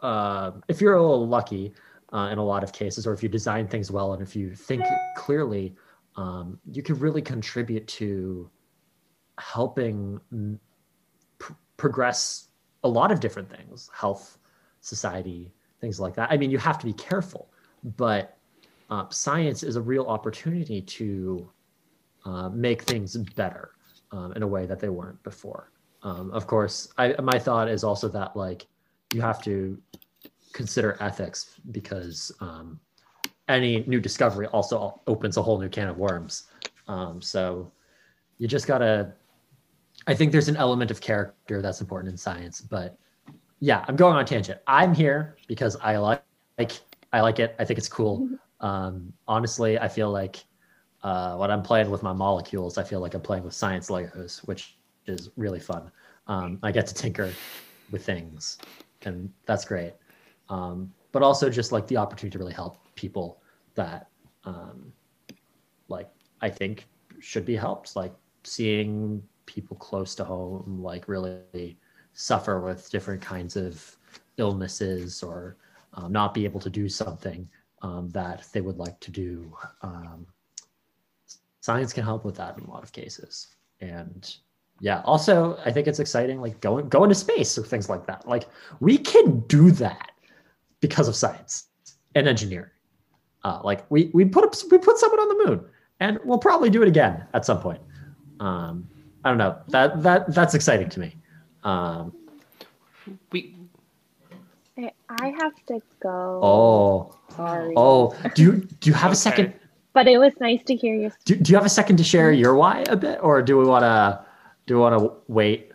uh, 0.00 0.52
if 0.68 0.80
you're 0.80 0.94
a 0.94 1.02
little 1.02 1.26
lucky 1.26 1.72
uh, 2.12 2.28
in 2.32 2.38
a 2.38 2.44
lot 2.44 2.64
of 2.64 2.72
cases 2.72 3.06
or 3.06 3.12
if 3.12 3.22
you 3.22 3.28
design 3.28 3.68
things 3.68 3.90
well 3.90 4.12
and 4.14 4.22
if 4.22 4.34
you 4.34 4.54
think 4.54 4.84
clearly 5.16 5.74
um, 6.16 6.58
you 6.70 6.82
can 6.82 6.98
really 6.98 7.22
contribute 7.22 7.86
to 7.86 8.50
helping 9.38 10.20
pr- 11.38 11.52
progress 11.76 12.49
a 12.84 12.88
lot 12.88 13.12
of 13.12 13.20
different 13.20 13.48
things 13.50 13.90
health 13.94 14.38
society 14.80 15.52
things 15.80 16.00
like 16.00 16.14
that. 16.14 16.30
I 16.30 16.36
mean 16.36 16.50
you 16.50 16.58
have 16.58 16.78
to 16.78 16.86
be 16.86 16.92
careful 16.92 17.50
but 17.96 18.36
uh, 18.90 19.08
science 19.08 19.62
is 19.62 19.76
a 19.76 19.80
real 19.80 20.06
opportunity 20.06 20.82
to 20.82 21.48
uh, 22.24 22.48
make 22.50 22.82
things 22.82 23.16
better 23.16 23.70
um, 24.12 24.32
in 24.34 24.42
a 24.42 24.46
way 24.46 24.66
that 24.66 24.80
they 24.80 24.88
weren't 24.88 25.22
before. 25.22 25.70
Um, 26.02 26.30
of 26.32 26.46
course 26.46 26.92
I, 26.98 27.14
my 27.22 27.38
thought 27.38 27.68
is 27.68 27.84
also 27.84 28.08
that 28.08 28.36
like 28.36 28.66
you 29.12 29.20
have 29.20 29.42
to 29.44 29.78
consider 30.52 30.96
ethics 31.00 31.60
because 31.70 32.32
um, 32.40 32.80
any 33.48 33.84
new 33.86 34.00
discovery 34.00 34.46
also 34.48 35.00
opens 35.06 35.36
a 35.36 35.42
whole 35.42 35.60
new 35.60 35.68
can 35.68 35.88
of 35.88 35.98
worms. 35.98 36.44
Um, 36.88 37.20
so 37.20 37.72
you 38.38 38.48
just 38.48 38.66
gotta 38.66 39.12
I 40.06 40.14
think 40.14 40.32
there's 40.32 40.48
an 40.48 40.56
element 40.56 40.90
of 40.90 41.00
character 41.00 41.60
that's 41.62 41.80
important 41.80 42.10
in 42.12 42.16
science, 42.16 42.60
but 42.60 42.98
yeah, 43.60 43.84
I'm 43.86 43.96
going 43.96 44.16
on 44.16 44.24
tangent. 44.24 44.60
I'm 44.66 44.94
here 44.94 45.36
because 45.46 45.76
I 45.76 45.98
like, 45.98 46.22
like 46.58 46.72
I 47.12 47.20
like 47.20 47.38
it. 47.38 47.54
I 47.58 47.64
think 47.64 47.78
it's 47.78 47.88
cool. 47.88 48.28
Um, 48.60 49.12
honestly, 49.28 49.78
I 49.78 49.88
feel 49.88 50.10
like 50.10 50.44
uh, 51.02 51.36
when 51.36 51.50
I'm 51.50 51.62
playing 51.62 51.90
with 51.90 52.02
my 52.02 52.12
molecules, 52.12 52.78
I 52.78 52.82
feel 52.82 53.00
like 53.00 53.14
I'm 53.14 53.20
playing 53.20 53.44
with 53.44 53.54
science 53.54 53.90
Legos, 53.90 54.46
which 54.46 54.78
is 55.06 55.30
really 55.36 55.60
fun. 55.60 55.90
Um, 56.26 56.58
I 56.62 56.72
get 56.72 56.86
to 56.86 56.94
tinker 56.94 57.32
with 57.90 58.04
things, 58.04 58.58
and 59.02 59.30
that's 59.46 59.64
great. 59.64 59.94
Um, 60.48 60.92
but 61.12 61.22
also 61.22 61.50
just 61.50 61.72
like 61.72 61.86
the 61.86 61.96
opportunity 61.96 62.32
to 62.32 62.38
really 62.38 62.52
help 62.52 62.78
people 62.94 63.42
that, 63.74 64.08
um, 64.44 64.92
like 65.88 66.08
I 66.40 66.48
think 66.50 66.86
should 67.20 67.44
be 67.44 67.56
helped. 67.56 67.96
Like 67.96 68.14
seeing 68.44 69.22
people 69.50 69.76
close 69.76 70.14
to 70.14 70.24
home 70.24 70.80
like 70.82 71.08
really 71.08 71.76
suffer 72.12 72.60
with 72.60 72.90
different 72.90 73.20
kinds 73.20 73.56
of 73.56 73.96
illnesses 74.36 75.22
or 75.22 75.56
um, 75.94 76.12
not 76.12 76.32
be 76.32 76.44
able 76.44 76.60
to 76.60 76.70
do 76.70 76.88
something 76.88 77.48
um, 77.82 78.08
that 78.10 78.46
they 78.52 78.60
would 78.60 78.78
like 78.78 78.98
to 79.00 79.10
do. 79.10 79.52
Um, 79.82 80.26
science 81.60 81.92
can 81.92 82.04
help 82.04 82.24
with 82.24 82.36
that 82.36 82.56
in 82.58 82.64
a 82.64 82.70
lot 82.70 82.82
of 82.82 82.92
cases. 82.92 83.48
And 83.80 84.36
yeah 84.82 85.02
also 85.04 85.58
i 85.66 85.70
think 85.70 85.86
it's 85.86 85.98
exciting 85.98 86.40
like 86.40 86.58
going 86.62 86.88
going 86.88 87.10
to 87.10 87.14
space 87.14 87.58
or 87.58 87.64
things 87.64 87.88
like 87.88 88.06
that. 88.06 88.26
Like 88.26 88.48
we 88.80 88.96
can 88.96 89.40
do 89.40 89.70
that 89.72 90.10
because 90.80 91.06
of 91.06 91.14
science 91.14 91.66
and 92.14 92.26
engineering. 92.26 92.70
Uh, 93.44 93.60
like 93.62 93.88
we 93.90 94.10
we 94.14 94.24
put 94.24 94.44
up 94.44 94.54
we 94.70 94.78
put 94.78 94.98
someone 94.98 95.20
on 95.20 95.28
the 95.28 95.44
moon 95.44 95.64
and 96.00 96.18
we'll 96.24 96.38
probably 96.38 96.70
do 96.70 96.82
it 96.82 96.88
again 96.88 97.26
at 97.34 97.44
some 97.44 97.60
point. 97.60 97.80
Um, 98.40 98.88
I 99.24 99.28
don't 99.28 99.38
know. 99.38 99.58
That 99.68 100.02
that 100.02 100.34
that's 100.34 100.54
exciting 100.54 100.88
to 100.90 101.00
me. 101.00 101.16
Um, 101.64 102.12
We 103.32 103.54
I 104.78 104.92
I 105.08 105.28
have 105.40 105.54
to 105.66 105.82
go. 106.00 106.40
oh, 106.42 107.14
Sorry. 107.36 107.74
oh. 107.76 108.14
Do 108.34 108.42
you 108.42 108.52
do 108.80 108.90
you 108.90 108.94
have 108.94 109.12
a 109.12 109.16
second? 109.16 109.54
But 109.92 110.06
it 110.06 110.18
was 110.18 110.32
nice 110.40 110.62
to 110.64 110.74
hear 110.76 110.94
you. 110.94 111.10
Do, 111.24 111.34
do 111.34 111.50
you 111.50 111.56
have 111.56 111.66
a 111.66 111.70
second 111.70 111.96
to 111.96 112.04
share 112.04 112.30
your 112.30 112.54
why 112.54 112.84
a 112.88 112.96
bit, 112.96 113.18
or 113.22 113.42
do 113.42 113.58
we 113.58 113.64
want 113.64 113.82
to 113.82 114.24
do 114.66 114.74
we 114.76 114.80
want 114.80 114.98
to 114.98 115.12
wait? 115.26 115.72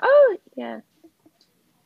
Oh, 0.00 0.36
yeah. 0.56 0.80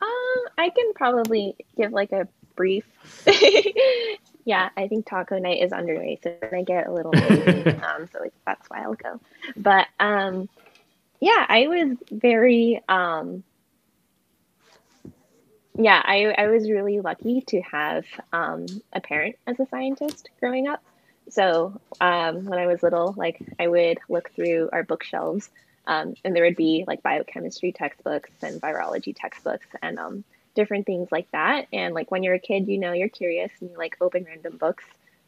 Um, 0.01 0.39
I 0.57 0.69
can 0.69 0.93
probably 0.93 1.55
give 1.75 1.91
like 1.91 2.13
a 2.13 2.27
brief. 2.55 2.85
yeah, 4.45 4.69
I 4.77 4.87
think 4.87 5.05
taco 5.05 5.39
night 5.39 5.61
is 5.61 5.73
underway, 5.73 6.19
so 6.23 6.35
I 6.53 6.63
get 6.63 6.87
a 6.87 6.93
little 6.93 7.11
lazy. 7.11 7.69
um, 7.83 8.07
so 8.11 8.19
like, 8.19 8.33
that's 8.45 8.69
why 8.69 8.83
I'll 8.83 8.93
go. 8.95 9.19
But 9.57 9.87
um, 9.99 10.47
yeah, 11.21 11.45
I 11.47 11.67
was 11.67 11.97
very 12.11 12.81
um, 12.89 13.43
yeah, 15.77 16.01
I 16.03 16.33
I 16.37 16.47
was 16.47 16.69
really 16.69 16.99
lucky 16.99 17.41
to 17.47 17.61
have 17.61 18.05
um 18.33 18.65
a 18.91 18.99
parent 18.99 19.37
as 19.47 19.59
a 19.59 19.67
scientist 19.67 20.29
growing 20.39 20.67
up. 20.67 20.83
so 21.29 21.79
um, 22.01 22.45
when 22.45 22.59
I 22.59 22.67
was 22.67 22.83
little, 22.83 23.13
like 23.15 23.39
I 23.59 23.67
would 23.67 23.99
look 24.09 24.31
through 24.35 24.69
our 24.73 24.83
bookshelves, 24.83 25.49
um, 25.87 26.15
and 26.25 26.35
there 26.35 26.43
would 26.43 26.55
be 26.57 26.83
like 26.87 27.03
biochemistry 27.03 27.71
textbooks 27.71 28.31
and 28.41 28.59
virology 28.59 29.15
textbooks 29.15 29.67
and 29.81 29.99
um, 29.99 30.23
different 30.55 30.87
things 30.87 31.09
like 31.11 31.29
that. 31.31 31.67
And 31.71 31.93
like 31.93 32.09
when 32.11 32.23
you're 32.23 32.33
a 32.33 32.39
kid, 32.39 32.67
you 32.67 32.79
know 32.79 32.93
you're 32.93 33.09
curious 33.09 33.51
and 33.61 33.69
you 33.69 33.77
like 33.77 33.95
open 34.01 34.25
random 34.25 34.57
books 34.57 34.85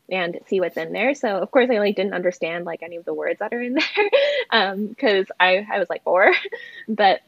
and 0.10 0.40
see 0.48 0.60
what's 0.60 0.78
in 0.78 0.94
there. 0.94 1.16
So 1.16 1.38
of 1.38 1.52
course 1.52 1.70
I 1.70 1.80
like 1.80 1.96
didn't 1.96 2.14
understand 2.14 2.66
like 2.66 2.84
any 2.84 2.98
of 2.98 3.06
the 3.06 3.14
words 3.14 3.40
that 3.40 3.54
are 3.54 3.62
in 3.62 3.74
there 4.52 4.76
because 4.76 5.26
um, 5.30 5.36
I 5.40 5.66
I 5.72 5.80
was 5.80 5.90
like 5.90 6.04
four, 6.04 6.34
but 6.88 7.22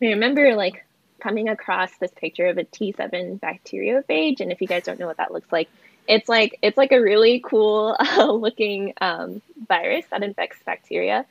I 0.00 0.06
remember 0.06 0.54
like 0.54 0.84
coming 1.20 1.48
across 1.48 1.90
this 1.98 2.10
picture 2.10 2.46
of 2.46 2.58
a 2.58 2.64
T7 2.64 3.38
bacteriophage, 3.40 4.40
and 4.40 4.50
if 4.50 4.60
you 4.60 4.66
guys 4.66 4.84
don't 4.84 4.98
know 4.98 5.06
what 5.06 5.18
that 5.18 5.32
looks 5.32 5.50
like, 5.52 5.68
it's 6.08 6.28
like 6.28 6.58
it's 6.62 6.76
like 6.76 6.92
a 6.92 7.00
really 7.00 7.40
cool 7.44 7.96
uh, 8.00 8.30
looking 8.30 8.94
um, 9.00 9.42
virus 9.68 10.04
that 10.10 10.22
infects 10.22 10.58
bacteria. 10.64 11.26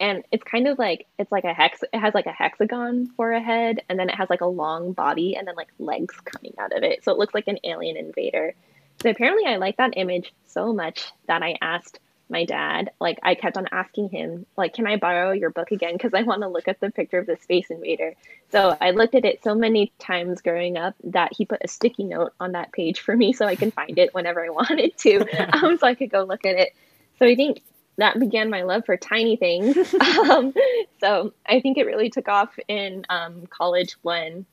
And 0.00 0.24
it's 0.32 0.42
kind 0.42 0.66
of 0.66 0.78
like 0.78 1.06
it's 1.18 1.30
like 1.30 1.44
a 1.44 1.54
hex 1.54 1.82
it 1.82 1.98
has 1.98 2.14
like 2.14 2.26
a 2.26 2.32
hexagon 2.32 3.06
for 3.16 3.32
a 3.32 3.40
head 3.40 3.82
and 3.88 3.96
then 3.96 4.08
it 4.08 4.16
has 4.16 4.28
like 4.28 4.40
a 4.40 4.46
long 4.46 4.92
body 4.92 5.36
and 5.36 5.46
then 5.46 5.54
like 5.54 5.68
legs 5.78 6.16
coming 6.24 6.54
out 6.58 6.76
of 6.76 6.82
it. 6.82 7.04
So 7.04 7.12
it 7.12 7.18
looks 7.18 7.32
like 7.32 7.46
an 7.46 7.58
alien 7.62 7.96
invader 7.96 8.54
so 9.02 9.10
apparently 9.10 9.44
i 9.46 9.56
like 9.56 9.76
that 9.76 9.94
image 9.96 10.32
so 10.46 10.72
much 10.72 11.12
that 11.26 11.42
i 11.42 11.56
asked 11.60 11.98
my 12.28 12.44
dad 12.44 12.90
like 13.00 13.18
i 13.22 13.34
kept 13.34 13.56
on 13.56 13.68
asking 13.70 14.08
him 14.08 14.46
like 14.56 14.74
can 14.74 14.86
i 14.86 14.96
borrow 14.96 15.32
your 15.32 15.50
book 15.50 15.70
again? 15.70 15.92
Because 15.92 16.14
i 16.14 16.22
want 16.22 16.42
to 16.42 16.48
look 16.48 16.68
at 16.68 16.80
the 16.80 16.90
picture 16.90 17.18
of 17.18 17.26
the 17.26 17.36
space 17.36 17.70
invader. 17.70 18.14
So 18.50 18.76
i 18.80 18.92
looked 18.92 19.14
at 19.14 19.24
it 19.24 19.42
so 19.42 19.54
many 19.54 19.92
times 19.98 20.40
growing 20.40 20.76
up 20.76 20.94
that 21.04 21.32
he 21.36 21.44
put 21.44 21.60
a 21.62 21.68
sticky 21.68 22.04
note 22.04 22.32
on 22.40 22.52
that 22.52 22.72
page 22.72 23.00
for 23.00 23.14
me 23.14 23.32
so 23.32 23.46
i 23.46 23.56
can 23.56 23.70
find 23.70 23.98
it 23.98 24.14
whenever 24.14 24.44
i 24.44 24.48
wanted 24.60 24.96
to 24.98 25.18
um, 25.56 25.78
so 25.78 25.86
i 25.86 25.94
could 25.94 26.10
go 26.10 26.24
look 26.24 26.44
at 26.44 26.56
it. 26.56 26.74
So 27.18 27.26
i 27.26 27.34
think 27.34 27.62
that 27.96 28.18
began 28.18 28.50
my 28.50 28.62
love 28.62 28.84
for 28.86 28.96
tiny 28.96 29.36
things. 29.36 29.76
Um, 30.24 30.54
so 31.00 31.34
i 31.46 31.60
think 31.60 31.76
it 31.76 31.84
really 31.84 32.08
took 32.08 32.28
off 32.28 32.58
in 32.68 33.04
um, 33.10 33.46
college 33.46 33.96
when 34.02 34.46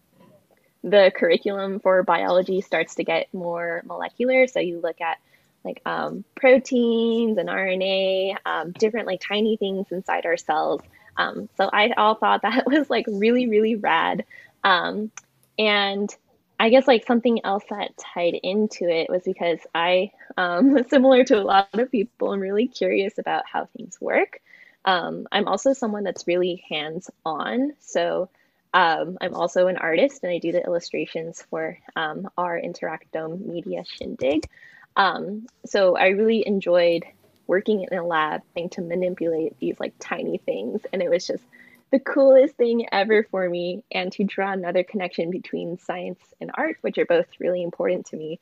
the 0.83 1.11
curriculum 1.15 1.79
for 1.79 2.03
biology 2.03 2.61
starts 2.61 2.95
to 2.95 3.03
get 3.03 3.31
more 3.33 3.83
molecular 3.85 4.47
so 4.47 4.59
you 4.59 4.79
look 4.79 4.99
at 5.01 5.17
like 5.63 5.81
um, 5.85 6.23
proteins 6.35 7.37
and 7.37 7.49
RNA, 7.49 8.35
um, 8.45 8.71
different 8.71 9.07
like 9.07 9.21
tiny 9.21 9.57
things 9.57 9.91
inside 9.91 10.25
our 10.25 10.37
cells. 10.37 10.81
Um, 11.17 11.49
so 11.57 11.69
I 11.71 11.91
all 11.97 12.15
thought 12.15 12.41
that 12.43 12.65
was 12.65 12.89
like 12.89 13.05
really, 13.07 13.47
really 13.47 13.75
rad. 13.75 14.25
Um, 14.63 15.11
and 15.57 16.13
I 16.59 16.69
guess 16.69 16.87
like 16.87 17.05
something 17.05 17.43
else 17.43 17.63
that 17.69 17.97
tied 17.97 18.35
into 18.35 18.87
it 18.87 19.09
was 19.09 19.23
because 19.23 19.59
I, 19.73 20.11
um, 20.37 20.83
similar 20.89 21.23
to 21.25 21.39
a 21.39 21.43
lot 21.43 21.69
of 21.73 21.91
people, 21.91 22.31
I'm 22.31 22.39
really 22.39 22.67
curious 22.67 23.17
about 23.17 23.43
how 23.51 23.67
things 23.77 23.99
work. 23.99 24.39
Um, 24.85 25.27
I'm 25.31 25.47
also 25.47 25.73
someone 25.73 26.03
that's 26.03 26.27
really 26.27 26.63
hands 26.69 27.09
on. 27.23 27.73
So 27.79 28.29
I'm 28.73 29.34
also 29.34 29.67
an 29.67 29.77
artist 29.77 30.23
and 30.23 30.31
I 30.31 30.38
do 30.38 30.51
the 30.51 30.63
illustrations 30.63 31.43
for 31.49 31.77
our 31.95 32.60
Interactome 32.60 33.45
Media 33.45 33.84
Shindig. 33.86 34.47
Um, 34.95 35.47
so 35.65 35.95
I 35.95 36.07
really 36.07 36.45
enjoyed 36.45 37.03
working 37.47 37.86
in 37.89 37.97
a 37.97 38.05
lab 38.05 38.41
trying 38.53 38.69
to 38.69 38.81
manipulate 38.81 39.60
these 39.60 39.79
like 39.79 39.93
tiny 39.99 40.38
things. 40.38 40.81
And 40.93 41.01
it 41.01 41.10
was 41.10 41.27
just 41.27 41.43
the 41.91 41.99
coolest 41.99 42.55
thing 42.55 42.88
ever 42.91 43.27
for 43.29 43.49
me. 43.49 43.84
And 43.91 44.12
to 44.13 44.23
draw 44.23 44.51
another 44.53 44.84
connection 44.84 45.31
between 45.31 45.77
science 45.77 46.19
and 46.39 46.51
art, 46.53 46.77
which 46.81 46.97
are 46.97 47.05
both 47.05 47.25
really 47.39 47.62
important 47.63 48.05
to 48.07 48.17
me. 48.17 48.39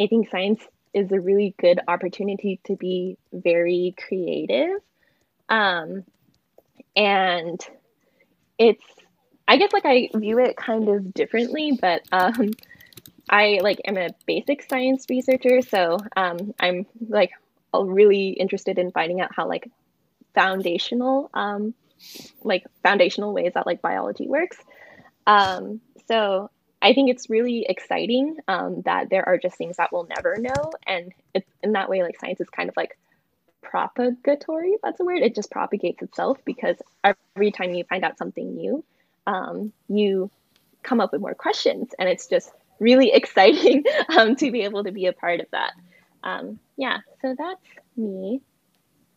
I 0.00 0.06
think 0.06 0.30
science 0.30 0.62
is 0.92 1.10
a 1.10 1.20
really 1.20 1.54
good 1.58 1.80
opportunity 1.88 2.60
to 2.64 2.76
be 2.76 3.16
very 3.32 3.94
creative. 4.06 4.80
Um, 5.48 6.04
and 6.94 7.60
it's, 8.58 8.84
I 9.46 9.56
guess 9.56 9.72
like 9.72 9.84
I 9.84 10.08
view 10.14 10.38
it 10.38 10.56
kind 10.56 10.88
of 10.88 11.12
differently, 11.12 11.78
but 11.80 12.02
um, 12.12 12.52
I 13.28 13.60
like 13.62 13.80
am 13.84 13.96
a 13.96 14.10
basic 14.26 14.62
science 14.62 15.06
researcher, 15.08 15.62
so 15.62 15.98
um, 16.16 16.54
I'm 16.58 16.86
like 17.08 17.30
really 17.74 18.28
interested 18.28 18.78
in 18.78 18.92
finding 18.92 19.20
out 19.20 19.34
how 19.34 19.48
like 19.48 19.70
foundational 20.34 21.30
um, 21.34 21.74
like 22.42 22.64
foundational 22.82 23.32
ways 23.32 23.52
that 23.54 23.66
like 23.66 23.82
biology 23.82 24.26
works. 24.28 24.58
Um, 25.26 25.80
so 26.08 26.50
I 26.82 26.92
think 26.92 27.10
it's 27.10 27.30
really 27.30 27.66
exciting 27.68 28.36
um, 28.46 28.82
that 28.82 29.08
there 29.10 29.26
are 29.26 29.38
just 29.38 29.56
things 29.56 29.76
that 29.78 29.90
we'll 29.92 30.06
never 30.06 30.36
know, 30.38 30.72
and 30.86 31.12
it's 31.34 31.48
in 31.62 31.72
that 31.72 31.88
way 31.88 32.02
like 32.02 32.18
science 32.18 32.40
is 32.40 32.48
kind 32.50 32.68
of 32.68 32.76
like 32.76 32.96
propagatory. 33.62 34.76
that's 34.82 35.00
a 35.00 35.04
word. 35.04 35.22
It 35.22 35.34
just 35.34 35.50
propagates 35.50 36.02
itself 36.02 36.38
because 36.44 36.76
every 37.02 37.50
time 37.50 37.74
you 37.74 37.84
find 37.84 38.04
out 38.04 38.18
something 38.18 38.54
new, 38.54 38.84
um, 39.26 39.72
you 39.88 40.30
come 40.82 41.00
up 41.00 41.12
with 41.12 41.20
more 41.20 41.34
questions, 41.34 41.90
and 41.98 42.08
it's 42.08 42.26
just 42.26 42.52
really 42.80 43.12
exciting 43.14 43.84
um, 44.16 44.36
to 44.36 44.50
be 44.50 44.62
able 44.62 44.84
to 44.84 44.92
be 44.92 45.06
a 45.06 45.12
part 45.12 45.40
of 45.40 45.46
that. 45.50 45.72
Um, 46.22 46.58
yeah, 46.76 46.98
so 47.20 47.34
that's 47.36 47.60
me. 47.96 48.40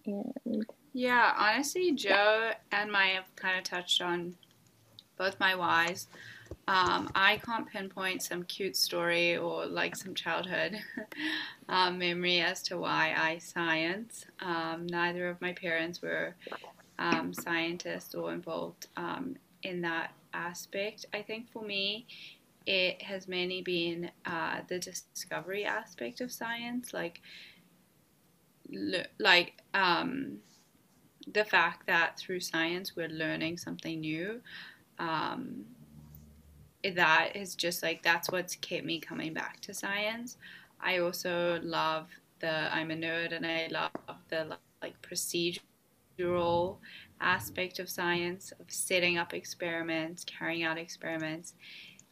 And 0.06 0.66
yeah, 0.94 1.34
honestly, 1.38 1.92
Joe 1.92 2.52
and 2.72 2.92
Maia 2.92 3.16
have 3.16 3.36
kind 3.36 3.58
of 3.58 3.64
touched 3.64 4.02
on 4.02 4.36
both 5.18 5.40
my 5.40 5.56
whys. 5.56 6.08
Um, 6.68 7.10
I 7.16 7.38
can't 7.38 7.68
pinpoint 7.68 8.24
some 8.24 8.44
cute 8.44 8.76
story 8.76 9.38
or 9.38 9.66
like 9.66 9.96
some 9.96 10.14
childhood 10.14 10.78
um, 11.70 11.98
memory 11.98 12.40
as 12.40 12.62
to 12.64 12.78
why 12.78 13.14
I 13.18 13.38
science. 13.40 14.26
Um, 14.42 14.88
neither 14.88 15.30
of 15.30 15.42
my 15.42 15.54
parents 15.54 16.02
were 16.02 16.36
um, 17.00 17.34
scientists 17.34 18.16
or 18.16 18.34
involved 18.34 18.88
um, 18.98 19.36
in 19.64 19.82
that 19.82 20.12
aspect. 20.34 21.06
I 21.14 21.22
think 21.22 21.50
for 21.52 21.64
me, 21.64 22.08
it 22.66 23.02
has 23.02 23.28
mainly 23.28 23.62
been 23.62 24.12
uh, 24.26 24.62
the 24.68 24.80
discovery 24.80 25.66
aspect 25.66 26.22
of 26.22 26.32
science, 26.32 26.94
like 26.94 27.22
like 29.20 29.54
um, 29.74 30.40
the 31.32 31.46
fact 31.46 31.88
that 31.88 32.18
through 32.18 32.42
science 32.42 32.96
we're 32.96 33.08
learning 33.08 33.58
something 33.58 34.02
new. 34.02 34.42
Um, 35.00 35.66
that 36.96 37.36
is 37.36 37.56
just 37.56 37.84
like 37.84 38.04
that's 38.04 38.32
what's 38.32 38.56
kept 38.56 38.86
me 38.86 39.00
coming 39.00 39.34
back 39.34 39.60
to 39.62 39.74
science. 39.74 40.38
I 40.80 41.00
also 41.00 41.60
love 41.64 42.08
the 42.40 42.74
I'm 42.74 42.92
a 42.92 42.96
nerd 42.96 43.36
and 43.36 43.46
I 43.46 43.68
love 43.72 43.92
the 44.30 44.58
like 44.82 44.96
procedural 45.02 46.78
aspect 47.22 47.80
of 47.80 47.90
science 47.90 48.52
of 48.60 48.66
setting 48.70 49.18
up 49.18 49.34
experiments, 49.34 50.24
carrying 50.24 50.64
out 50.64 50.78
experiments, 50.78 51.54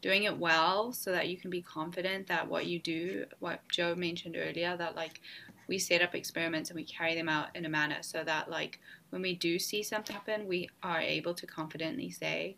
doing 0.02 0.24
it 0.24 0.38
well 0.38 0.92
so 0.92 1.12
that 1.12 1.28
you 1.30 1.38
can 1.38 1.50
be 1.50 1.62
confident 1.62 2.28
that 2.28 2.48
what 2.48 2.66
you 2.68 2.80
do, 2.80 3.26
what 3.40 3.62
Joe 3.70 3.96
mentioned 3.96 4.38
earlier, 4.38 4.78
that 4.78 4.96
like 4.96 5.20
we 5.68 5.80
set 5.80 6.02
up 6.02 6.14
experiments 6.14 6.70
and 6.70 6.78
we 6.78 6.84
carry 6.84 7.16
them 7.16 7.30
out 7.30 7.48
in 7.56 7.66
a 7.66 7.70
manner 7.70 7.98
so 8.02 8.24
that 8.24 8.50
like 8.50 8.80
when 9.10 9.22
we 9.22 9.36
do 9.36 9.58
see 9.58 9.82
something 9.82 10.16
happen, 10.16 10.48
we 10.48 10.70
are 10.84 11.00
able 11.00 11.34
to 11.34 11.48
confidently 11.48 12.12
say 12.12 12.56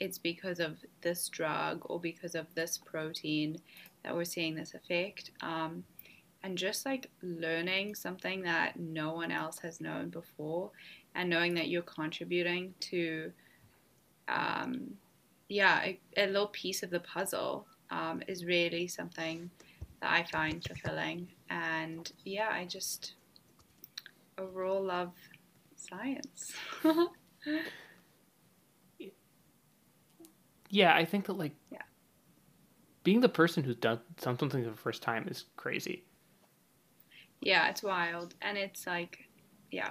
it's 0.00 0.18
because 0.18 0.60
of 0.60 0.78
this 1.00 1.28
drug 1.28 1.82
or 1.84 2.00
because 2.00 2.34
of 2.34 2.52
this 2.54 2.78
protein 2.78 3.58
that 4.02 4.14
we're 4.14 4.24
seeing 4.24 4.54
this 4.54 4.74
effect. 4.74 5.30
Um, 5.40 5.84
and 6.42 6.56
just 6.56 6.86
like 6.86 7.10
learning 7.22 7.94
something 7.94 8.42
that 8.42 8.78
no 8.78 9.12
one 9.12 9.32
else 9.32 9.58
has 9.58 9.80
known 9.80 10.08
before 10.08 10.70
and 11.14 11.28
knowing 11.28 11.54
that 11.54 11.68
you're 11.68 11.82
contributing 11.82 12.74
to 12.80 13.32
um, 14.28 14.94
yeah, 15.48 15.82
a, 15.82 15.98
a, 16.16 16.26
little 16.26 16.48
piece 16.48 16.82
of 16.82 16.90
the 16.90 17.00
puzzle 17.00 17.66
um, 17.90 18.22
is 18.28 18.44
really 18.44 18.86
something 18.86 19.50
that 20.00 20.12
I 20.12 20.22
find 20.24 20.62
fulfilling. 20.62 21.28
And 21.48 22.12
yeah, 22.24 22.50
I 22.52 22.66
just 22.66 23.14
overall 24.36 24.84
love 24.84 25.14
science. 25.76 26.52
yeah, 30.68 30.94
I 30.94 31.04
think 31.04 31.24
that 31.26 31.34
like 31.34 31.54
yeah. 31.72 31.82
being 33.02 33.20
the 33.20 33.28
person 33.28 33.64
who's 33.64 33.76
done 33.76 34.00
something 34.18 34.48
for 34.50 34.58
the 34.58 34.76
first 34.76 35.02
time 35.02 35.26
is 35.28 35.44
crazy. 35.56 36.04
Yeah, 37.40 37.68
it's 37.68 37.84
wild, 37.84 38.34
and 38.42 38.58
it's 38.58 38.84
like, 38.86 39.18
yeah, 39.70 39.90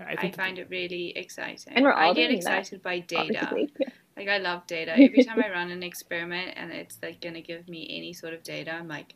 I, 0.00 0.16
I 0.18 0.30
find 0.30 0.58
it 0.58 0.68
really 0.70 1.16
exciting. 1.16 1.74
And 1.74 1.84
we're 1.84 1.92
all 1.92 2.10
I 2.10 2.14
get 2.14 2.30
excited 2.30 2.80
that, 2.80 2.82
by 2.82 3.00
data. 3.00 3.66
Like 4.16 4.28
I 4.28 4.36
love 4.36 4.66
data. 4.66 4.90
Every 4.98 5.24
time 5.24 5.42
I 5.42 5.48
run 5.50 5.70
an 5.70 5.82
experiment 5.82 6.52
and 6.56 6.70
it's 6.72 6.98
like 7.02 7.22
gonna 7.22 7.40
give 7.40 7.68
me 7.70 7.86
any 7.90 8.12
sort 8.12 8.34
of 8.34 8.42
data, 8.42 8.70
I'm 8.70 8.86
like, 8.86 9.14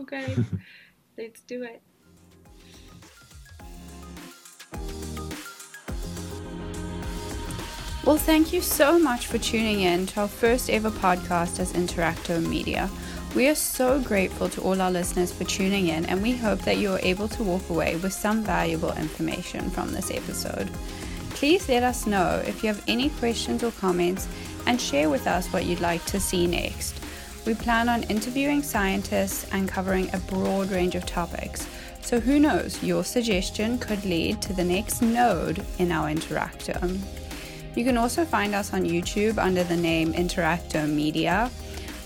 okay, 0.00 0.36
let's 1.18 1.40
do 1.40 1.64
it. 1.64 1.82
Well, 8.04 8.16
thank 8.16 8.52
you 8.52 8.60
so 8.60 9.00
much 9.00 9.26
for 9.26 9.38
tuning 9.38 9.80
in 9.80 10.06
to 10.06 10.20
our 10.20 10.28
first 10.28 10.70
ever 10.70 10.90
podcast 10.90 11.58
as 11.58 11.72
Interactome 11.72 12.48
Media. 12.48 12.88
We 13.34 13.46
are 13.46 13.54
so 13.54 14.00
grateful 14.00 14.48
to 14.48 14.60
all 14.60 14.80
our 14.80 14.90
listeners 14.90 15.30
for 15.30 15.44
tuning 15.44 15.86
in, 15.86 16.04
and 16.06 16.20
we 16.20 16.32
hope 16.36 16.62
that 16.62 16.78
you 16.78 16.92
are 16.92 17.00
able 17.00 17.28
to 17.28 17.44
walk 17.44 17.70
away 17.70 17.94
with 17.94 18.12
some 18.12 18.42
valuable 18.42 18.92
information 18.94 19.70
from 19.70 19.92
this 19.92 20.10
episode. 20.10 20.68
Please 21.30 21.68
let 21.68 21.84
us 21.84 22.08
know 22.08 22.42
if 22.44 22.62
you 22.62 22.66
have 22.66 22.82
any 22.88 23.08
questions 23.08 23.62
or 23.62 23.70
comments 23.70 24.26
and 24.66 24.80
share 24.80 25.08
with 25.08 25.28
us 25.28 25.46
what 25.52 25.64
you'd 25.64 25.80
like 25.80 26.04
to 26.06 26.18
see 26.18 26.48
next. 26.48 27.00
We 27.46 27.54
plan 27.54 27.88
on 27.88 28.02
interviewing 28.04 28.64
scientists 28.64 29.46
and 29.52 29.68
covering 29.68 30.12
a 30.12 30.18
broad 30.18 30.72
range 30.72 30.96
of 30.96 31.06
topics. 31.06 31.68
So, 32.02 32.18
who 32.18 32.40
knows, 32.40 32.82
your 32.82 33.04
suggestion 33.04 33.78
could 33.78 34.04
lead 34.04 34.42
to 34.42 34.52
the 34.52 34.64
next 34.64 35.02
node 35.02 35.64
in 35.78 35.92
our 35.92 36.08
Interactome. 36.08 36.98
You 37.76 37.84
can 37.84 37.96
also 37.96 38.24
find 38.24 38.56
us 38.56 38.74
on 38.74 38.82
YouTube 38.82 39.38
under 39.38 39.62
the 39.62 39.76
name 39.76 40.12
Interactome 40.14 40.94
Media. 40.94 41.48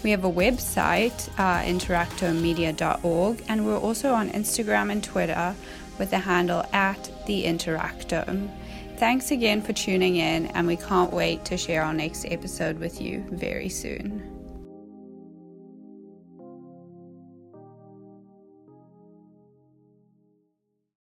We 0.04 0.10
have 0.10 0.24
a 0.24 0.30
website, 0.30 1.30
uh, 1.38 1.62
interactomedia.org, 1.62 3.42
and 3.48 3.66
we're 3.66 3.78
also 3.78 4.12
on 4.12 4.28
Instagram 4.28 4.92
and 4.92 5.02
Twitter 5.02 5.54
with 5.98 6.10
the 6.10 6.18
handle 6.18 6.62
at 6.74 7.10
the 7.26 7.44
Interactome. 7.44 8.50
Thanks 8.98 9.30
again 9.30 9.62
for 9.62 9.72
tuning 9.72 10.16
in, 10.16 10.48
and 10.48 10.66
we 10.66 10.76
can't 10.76 11.10
wait 11.10 11.46
to 11.46 11.56
share 11.56 11.82
our 11.82 11.94
next 11.94 12.26
episode 12.26 12.78
with 12.78 13.00
you 13.00 13.24
very 13.30 13.70
soon. 13.70 14.33